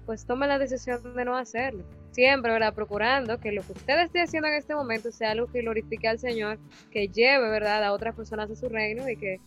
pues 0.08 0.26
tome 0.26 0.48
la 0.48 0.58
decisión 0.58 1.16
de 1.16 1.24
no 1.24 1.38
hacerlo. 1.38 1.86
Siempre, 2.12 2.52
¿verdad? 2.52 2.74
Procurando 2.74 3.40
que 3.40 3.52
lo 3.52 3.62
que 3.62 3.74
usted 3.74 4.02
esté 4.02 4.22
haciendo 4.22 4.48
en 4.48 4.56
este 4.56 4.74
momento 4.74 5.12
sea 5.12 5.32
algo 5.32 5.46
que 5.46 5.62
glorifique 5.62 6.08
al 6.08 6.18
Señor, 6.18 6.58
que 6.90 7.08
lleve, 7.08 7.50
¿verdad?, 7.50 7.84
a 7.84 7.94
otras 7.94 8.16
personas 8.16 8.50
a 8.50 8.56
su 8.56 8.68
reino 8.68 9.08
y 9.08 9.16
que 9.16 9.40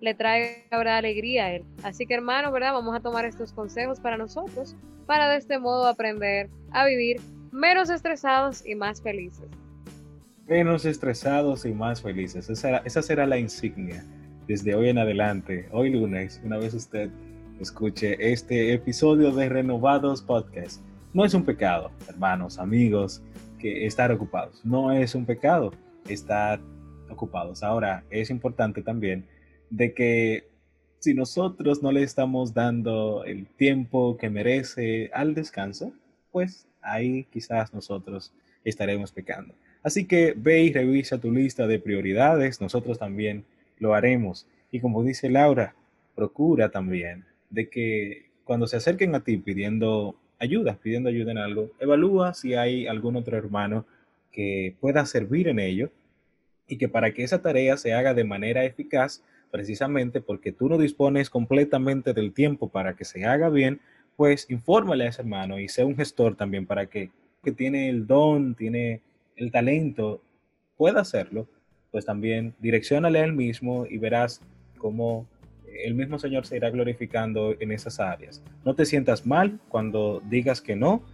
le 0.00 0.14
traiga, 0.14 0.76
¿verdad?, 0.76 0.96
alegría 0.96 1.44
a 1.44 1.52
Él. 1.52 1.64
Así 1.84 2.06
que, 2.06 2.14
hermano, 2.14 2.50
¿verdad?, 2.50 2.72
vamos 2.72 2.96
a 2.96 3.00
tomar 3.00 3.24
estos 3.24 3.52
consejos 3.52 4.00
para 4.00 4.16
nosotros, 4.16 4.74
para 5.06 5.30
de 5.30 5.36
este 5.36 5.60
modo 5.60 5.86
aprender 5.86 6.48
a 6.72 6.84
vivir 6.84 7.20
menos 7.52 7.88
estresados 7.88 8.66
y 8.66 8.74
más 8.74 9.00
felices. 9.00 9.46
Menos 10.48 10.84
estresados 10.84 11.66
y 11.66 11.72
más 11.72 12.00
felices. 12.00 12.48
Esa, 12.48 13.02
será 13.02 13.26
la 13.26 13.36
insignia 13.36 14.04
desde 14.46 14.76
hoy 14.76 14.90
en 14.90 14.98
adelante, 14.98 15.68
hoy 15.72 15.90
lunes, 15.90 16.40
una 16.44 16.56
vez 16.56 16.72
usted 16.72 17.10
escuche 17.58 18.16
este 18.30 18.72
episodio 18.72 19.32
de 19.32 19.48
Renovados 19.48 20.22
Podcast. 20.22 20.82
No 21.12 21.24
es 21.24 21.34
un 21.34 21.44
pecado, 21.44 21.90
hermanos, 22.08 22.60
amigos, 22.60 23.24
que 23.58 23.86
estar 23.86 24.12
ocupados. 24.12 24.64
No 24.64 24.92
es 24.92 25.16
un 25.16 25.26
pecado 25.26 25.72
estar 26.08 26.60
ocupados. 27.10 27.64
Ahora, 27.64 28.04
es 28.08 28.30
importante 28.30 28.82
también 28.82 29.26
de 29.70 29.94
que 29.94 30.48
si 31.00 31.12
nosotros 31.12 31.82
no 31.82 31.90
le 31.90 32.04
estamos 32.04 32.54
dando 32.54 33.24
el 33.24 33.48
tiempo 33.48 34.16
que 34.16 34.30
merece 34.30 35.10
al 35.12 35.34
descanso, 35.34 35.92
pues 36.30 36.68
ahí 36.82 37.24
quizás 37.32 37.74
nosotros 37.74 38.32
estaremos 38.70 39.12
pecando. 39.12 39.54
Así 39.82 40.06
que 40.06 40.34
ve 40.36 40.64
y 40.64 40.72
revisa 40.72 41.18
tu 41.18 41.30
lista 41.30 41.66
de 41.66 41.78
prioridades, 41.78 42.60
nosotros 42.60 42.98
también 42.98 43.44
lo 43.78 43.94
haremos. 43.94 44.46
Y 44.70 44.80
como 44.80 45.02
dice 45.04 45.30
Laura, 45.30 45.74
procura 46.14 46.70
también 46.70 47.24
de 47.50 47.68
que 47.68 48.26
cuando 48.44 48.66
se 48.66 48.76
acerquen 48.76 49.14
a 49.14 49.20
ti 49.20 49.36
pidiendo 49.36 50.16
ayuda, 50.38 50.78
pidiendo 50.82 51.08
ayuda 51.08 51.32
en 51.32 51.38
algo, 51.38 51.70
evalúa 51.78 52.34
si 52.34 52.54
hay 52.54 52.86
algún 52.86 53.16
otro 53.16 53.36
hermano 53.36 53.86
que 54.32 54.74
pueda 54.80 55.06
servir 55.06 55.48
en 55.48 55.60
ello 55.60 55.90
y 56.68 56.78
que 56.78 56.88
para 56.88 57.12
que 57.12 57.22
esa 57.22 57.42
tarea 57.42 57.76
se 57.76 57.94
haga 57.94 58.14
de 58.14 58.24
manera 58.24 58.64
eficaz, 58.64 59.22
precisamente 59.50 60.20
porque 60.20 60.52
tú 60.52 60.68
no 60.68 60.78
dispones 60.78 61.30
completamente 61.30 62.12
del 62.12 62.32
tiempo 62.32 62.68
para 62.68 62.94
que 62.94 63.04
se 63.04 63.24
haga 63.24 63.48
bien, 63.48 63.80
pues 64.16 64.50
infórmale 64.50 65.04
a 65.04 65.08
ese 65.08 65.22
hermano 65.22 65.58
y 65.60 65.68
sea 65.68 65.86
un 65.86 65.96
gestor 65.96 66.36
también 66.36 66.66
para 66.66 66.86
que, 66.86 67.10
que 67.46 67.52
tiene 67.52 67.88
el 67.88 68.08
don, 68.08 68.56
tiene 68.56 69.02
el 69.36 69.52
talento, 69.52 70.20
pueda 70.76 71.02
hacerlo, 71.02 71.46
pues 71.92 72.04
también 72.04 72.56
direccionale 72.58 73.20
a 73.20 73.24
él 73.24 73.34
mismo 73.34 73.86
y 73.88 73.98
verás 73.98 74.40
cómo 74.78 75.28
el 75.84 75.94
mismo 75.94 76.18
Señor 76.18 76.44
se 76.44 76.56
irá 76.56 76.70
glorificando 76.70 77.54
en 77.60 77.70
esas 77.70 78.00
áreas. 78.00 78.42
No 78.64 78.74
te 78.74 78.84
sientas 78.84 79.26
mal 79.26 79.60
cuando 79.68 80.20
digas 80.28 80.60
que 80.60 80.74
no, 80.74 81.04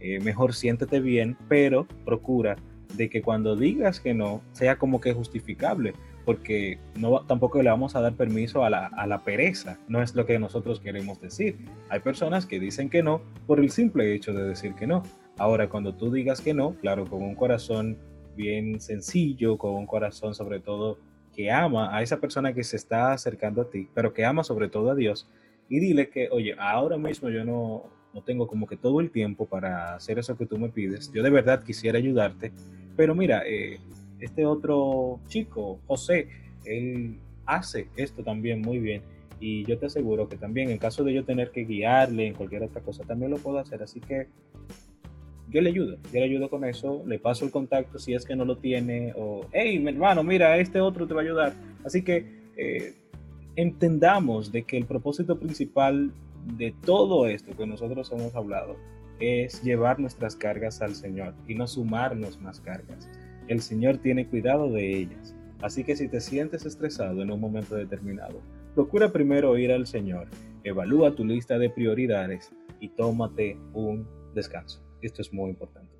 eh, 0.00 0.20
mejor 0.20 0.54
siéntete 0.54 1.00
bien, 1.00 1.36
pero 1.50 1.86
procura 2.06 2.56
de 2.94 3.10
que 3.10 3.20
cuando 3.20 3.54
digas 3.54 4.00
que 4.00 4.14
no 4.14 4.40
sea 4.52 4.78
como 4.78 5.02
que 5.02 5.12
justificable, 5.12 5.92
porque 6.24 6.78
no 6.96 7.26
tampoco 7.26 7.62
le 7.62 7.68
vamos 7.68 7.94
a 7.94 8.00
dar 8.00 8.14
permiso 8.14 8.64
a 8.64 8.70
la, 8.70 8.86
a 8.86 9.06
la 9.06 9.22
pereza, 9.22 9.78
no 9.88 10.00
es 10.00 10.14
lo 10.14 10.24
que 10.24 10.38
nosotros 10.38 10.80
queremos 10.80 11.20
decir. 11.20 11.58
Hay 11.90 12.00
personas 12.00 12.46
que 12.46 12.58
dicen 12.58 12.88
que 12.88 13.02
no 13.02 13.20
por 13.46 13.60
el 13.60 13.68
simple 13.68 14.14
hecho 14.14 14.32
de 14.32 14.44
decir 14.44 14.72
que 14.72 14.86
no. 14.86 15.02
Ahora, 15.36 15.68
cuando 15.68 15.94
tú 15.94 16.12
digas 16.12 16.40
que 16.40 16.54
no, 16.54 16.74
claro, 16.74 17.06
con 17.06 17.22
un 17.22 17.34
corazón 17.34 17.98
bien 18.36 18.80
sencillo, 18.80 19.58
con 19.58 19.74
un 19.74 19.86
corazón 19.86 20.34
sobre 20.34 20.60
todo 20.60 20.98
que 21.34 21.50
ama 21.50 21.96
a 21.96 22.02
esa 22.02 22.20
persona 22.20 22.54
que 22.54 22.62
se 22.62 22.76
está 22.76 23.12
acercando 23.12 23.62
a 23.62 23.70
ti, 23.70 23.88
pero 23.94 24.12
que 24.12 24.24
ama 24.24 24.44
sobre 24.44 24.68
todo 24.68 24.90
a 24.90 24.94
Dios, 24.94 25.28
y 25.68 25.80
dile 25.80 26.08
que, 26.08 26.28
oye, 26.30 26.54
ahora 26.58 26.96
mismo 26.96 27.28
yo 27.30 27.44
no, 27.44 27.90
no 28.12 28.22
tengo 28.22 28.46
como 28.46 28.66
que 28.66 28.76
todo 28.76 29.00
el 29.00 29.10
tiempo 29.10 29.46
para 29.46 29.94
hacer 29.94 30.18
eso 30.18 30.36
que 30.36 30.46
tú 30.46 30.58
me 30.58 30.68
pides, 30.68 31.10
yo 31.12 31.22
de 31.22 31.30
verdad 31.30 31.64
quisiera 31.64 31.98
ayudarte, 31.98 32.52
pero 32.96 33.14
mira, 33.16 33.42
eh, 33.46 33.80
este 34.20 34.46
otro 34.46 35.20
chico, 35.26 35.80
José, 35.86 36.28
él 36.64 37.18
hace 37.46 37.88
esto 37.96 38.22
también 38.22 38.60
muy 38.60 38.78
bien. 38.78 39.02
Y 39.40 39.64
yo 39.64 39.78
te 39.78 39.86
aseguro 39.86 40.28
que 40.28 40.36
también 40.36 40.70
en 40.70 40.78
caso 40.78 41.04
de 41.04 41.12
yo 41.12 41.24
tener 41.24 41.50
que 41.50 41.64
guiarle 41.64 42.28
en 42.28 42.34
cualquier 42.34 42.62
otra 42.62 42.80
cosa, 42.80 43.04
también 43.04 43.30
lo 43.30 43.38
puedo 43.38 43.58
hacer. 43.58 43.82
Así 43.82 44.00
que 44.00 44.28
yo 45.50 45.60
le 45.60 45.70
ayudo, 45.70 45.96
yo 46.12 46.20
le 46.20 46.24
ayudo 46.24 46.50
con 46.50 46.64
eso, 46.64 47.02
le 47.06 47.18
paso 47.18 47.44
el 47.44 47.50
contacto 47.50 47.98
si 47.98 48.14
es 48.14 48.24
que 48.24 48.36
no 48.36 48.44
lo 48.44 48.58
tiene, 48.58 49.12
o, 49.16 49.46
hey, 49.52 49.78
mi 49.78 49.90
hermano, 49.90 50.22
mira, 50.22 50.58
este 50.58 50.80
otro 50.80 51.06
te 51.06 51.14
va 51.14 51.20
a 51.20 51.24
ayudar. 51.24 51.52
Así 51.84 52.02
que 52.02 52.26
eh, 52.56 52.94
entendamos 53.56 54.50
de 54.50 54.62
que 54.62 54.76
el 54.76 54.86
propósito 54.86 55.38
principal 55.38 56.12
de 56.56 56.74
todo 56.84 57.26
esto 57.26 57.56
que 57.56 57.66
nosotros 57.66 58.10
hemos 58.12 58.34
hablado 58.34 58.76
es 59.20 59.62
llevar 59.62 60.00
nuestras 60.00 60.36
cargas 60.36 60.82
al 60.82 60.94
Señor 60.94 61.34
y 61.46 61.54
no 61.54 61.66
sumarnos 61.66 62.40
más 62.40 62.60
cargas. 62.60 63.08
El 63.48 63.60
Señor 63.60 63.98
tiene 63.98 64.26
cuidado 64.26 64.70
de 64.70 64.98
ellas. 64.98 65.34
Así 65.62 65.84
que 65.84 65.96
si 65.96 66.08
te 66.08 66.20
sientes 66.20 66.66
estresado 66.66 67.22
en 67.22 67.30
un 67.30 67.40
momento 67.40 67.74
determinado, 67.76 68.40
procura 68.74 69.12
primero 69.12 69.56
ir 69.56 69.72
al 69.72 69.86
Señor, 69.86 70.28
evalúa 70.64 71.14
tu 71.14 71.24
lista 71.24 71.58
de 71.58 71.70
prioridades 71.70 72.52
y 72.80 72.88
tómate 72.88 73.56
un 73.72 74.06
descanso. 74.34 74.83
Esto 75.04 75.20
es 75.20 75.30
muy 75.32 75.50
importante. 75.50 75.92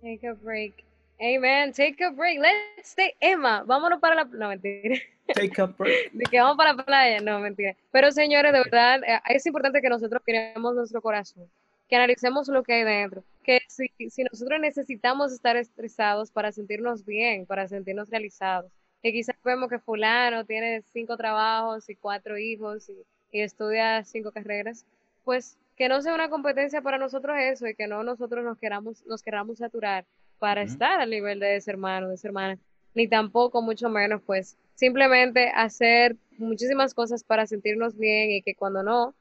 Take 0.00 0.28
a 0.28 0.34
break. 0.34 0.84
Amen. 1.20 1.72
Take 1.72 2.04
a 2.04 2.10
break. 2.10 2.38
Let's 2.38 2.90
stay. 2.90 3.12
Emma, 3.18 3.64
vámonos 3.64 3.98
para 3.98 4.14
la. 4.14 4.24
No, 4.24 4.48
mentira. 4.48 4.96
Take 5.34 5.60
a 5.60 5.66
break. 5.66 6.12
De 6.12 6.24
que 6.26 6.38
vamos 6.38 6.56
para 6.56 6.72
la 6.72 6.84
playa. 6.84 7.20
No, 7.20 7.40
mentira. 7.40 7.74
Pero 7.90 8.12
señores, 8.12 8.52
de 8.52 8.58
verdad, 8.60 9.02
eh, 9.02 9.20
es 9.30 9.44
importante 9.46 9.80
que 9.80 9.88
nosotros 9.88 10.22
miremos 10.24 10.76
nuestro 10.76 11.02
corazón, 11.02 11.50
que 11.88 11.96
analicemos 11.96 12.46
lo 12.46 12.62
que 12.62 12.74
hay 12.74 12.84
dentro. 12.84 13.24
Que 13.42 13.62
si, 13.66 13.90
si 14.10 14.22
nosotros 14.22 14.60
necesitamos 14.60 15.32
estar 15.32 15.56
estresados 15.56 16.30
para 16.30 16.52
sentirnos 16.52 17.04
bien, 17.04 17.46
para 17.46 17.66
sentirnos 17.66 18.10
realizados, 18.10 18.70
que 19.02 19.10
quizás 19.10 19.34
vemos 19.44 19.68
que 19.68 19.80
Fulano 19.80 20.44
tiene 20.44 20.82
cinco 20.92 21.16
trabajos 21.16 21.88
y 21.90 21.96
cuatro 21.96 22.38
hijos 22.38 22.88
y, 22.88 22.96
y 23.32 23.40
estudia 23.40 24.04
cinco 24.04 24.30
carreras, 24.30 24.86
pues 25.24 25.58
que 25.76 25.88
no 25.88 26.00
sea 26.00 26.14
una 26.14 26.30
competencia 26.30 26.80
para 26.80 26.98
nosotros 26.98 27.36
eso 27.38 27.66
y 27.66 27.74
que 27.74 27.86
no 27.86 28.02
nosotros 28.02 28.44
nos 28.44 28.58
queramos, 28.58 29.04
nos 29.06 29.22
queramos 29.22 29.58
saturar 29.58 30.06
para 30.38 30.62
estar 30.62 31.00
al 31.00 31.10
nivel 31.10 31.38
de 31.40 31.56
ese 31.56 31.70
hermano, 31.70 32.08
de 32.08 32.14
esa 32.14 32.28
hermana, 32.28 32.58
ni 32.94 33.08
tampoco, 33.08 33.62
mucho 33.62 33.88
menos, 33.88 34.22
pues 34.24 34.56
simplemente 34.74 35.50
hacer 35.54 36.16
muchísimas 36.38 36.94
cosas 36.94 37.24
para 37.24 37.46
sentirnos 37.46 37.96
bien 37.96 38.30
y 38.30 38.42
que 38.42 38.54
cuando 38.54 38.82
no, 38.82 39.14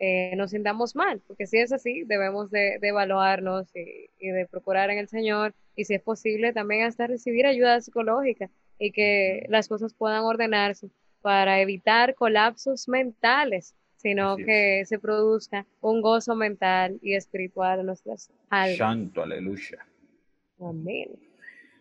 eh, 0.00 0.34
nos 0.36 0.50
sintamos 0.50 0.96
mal, 0.96 1.20
porque 1.26 1.46
si 1.46 1.58
es 1.58 1.72
así, 1.72 2.02
debemos 2.04 2.50
de, 2.50 2.78
evaluarnos 2.82 3.68
y, 3.76 4.10
y, 4.18 4.30
de 4.30 4.46
procurar 4.46 4.90
en 4.90 4.98
el 4.98 5.08
Señor 5.08 5.54
y 5.76 5.84
si 5.84 5.94
es 5.94 6.02
posible 6.02 6.52
también 6.52 6.86
hasta 6.86 7.06
recibir 7.06 7.46
ayuda 7.46 7.80
psicológica 7.80 8.50
y 8.78 8.92
que 8.92 9.46
las 9.48 9.68
cosas 9.68 9.94
puedan 9.94 10.24
ordenarse 10.24 10.90
para 11.20 11.60
evitar 11.60 12.14
colapsos 12.14 12.88
mentales 12.88 13.74
sino 14.00 14.36
que 14.36 14.84
se 14.86 14.98
produzca 14.98 15.66
un 15.80 16.00
gozo 16.00 16.34
mental 16.34 16.98
y 17.02 17.14
espiritual 17.14 17.80
en 17.80 17.86
nuestras 17.86 18.30
almas. 18.48 18.78
Santo, 18.78 19.22
aleluya. 19.22 19.86
Amén. 20.58 21.10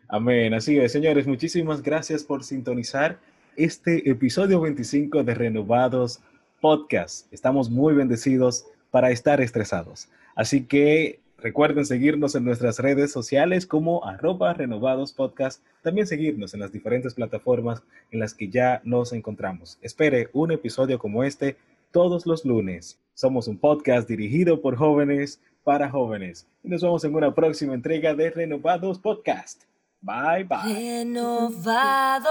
Amén. 0.08 0.54
Así 0.54 0.78
es, 0.78 0.92
señores, 0.92 1.28
muchísimas 1.28 1.82
gracias 1.82 2.24
por 2.24 2.44
sintonizar 2.44 3.20
este 3.56 4.10
episodio 4.10 4.60
25 4.62 5.24
de 5.24 5.34
Renovados 5.34 6.22
Podcast. 6.60 7.32
Estamos 7.32 7.70
muy 7.70 7.94
bendecidos 7.94 8.66
para 8.92 9.12
estar 9.12 9.40
estresados. 9.40 10.10
Así 10.36 10.66
que 10.66 11.20
Recuerden 11.42 11.86
seguirnos 11.86 12.36
en 12.36 12.44
nuestras 12.44 12.80
redes 12.80 13.14
sociales 13.14 13.66
como 13.66 14.04
arroba 14.06 14.54
renovados 14.54 15.14
podcast. 15.14 15.64
También 15.82 16.06
seguirnos 16.06 16.54
en 16.54 16.60
las 16.60 16.74
diferentes 16.74 17.14
plataformas 17.14 17.82
en 18.12 18.20
las 18.20 18.34
que 18.34 18.50
ya 18.50 18.82
nos 18.84 19.14
encontramos. 19.14 19.78
Espere 19.82 20.28
un 20.34 20.52
episodio 20.52 21.00
como 21.00 21.24
este 21.24 21.56
todos 21.92 22.26
los 22.26 22.46
lunes. 22.46 23.00
Somos 23.14 23.48
un 23.48 23.58
podcast 23.58 24.08
dirigido 24.08 24.62
por 24.62 24.78
jóvenes 24.78 25.42
para 25.64 25.90
jóvenes. 25.90 26.48
Y 26.64 26.70
nos 26.70 26.82
vemos 26.82 27.04
en 27.04 27.16
una 27.16 27.34
próxima 27.36 27.74
entrega 27.74 28.14
de 28.14 28.30
Renovados 28.30 29.00
Podcast. 29.00 29.64
Bye 30.02 30.46
bye. 30.46 30.74
Renovados. 30.74 32.24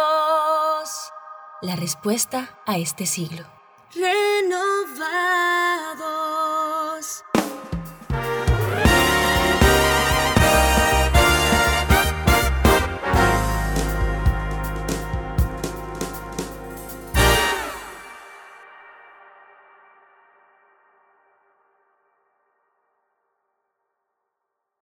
La 1.60 1.76
respuesta 1.76 2.58
a 2.66 2.78
este 2.78 3.04
siglo. 3.04 3.44
Renovados. 3.94 4.98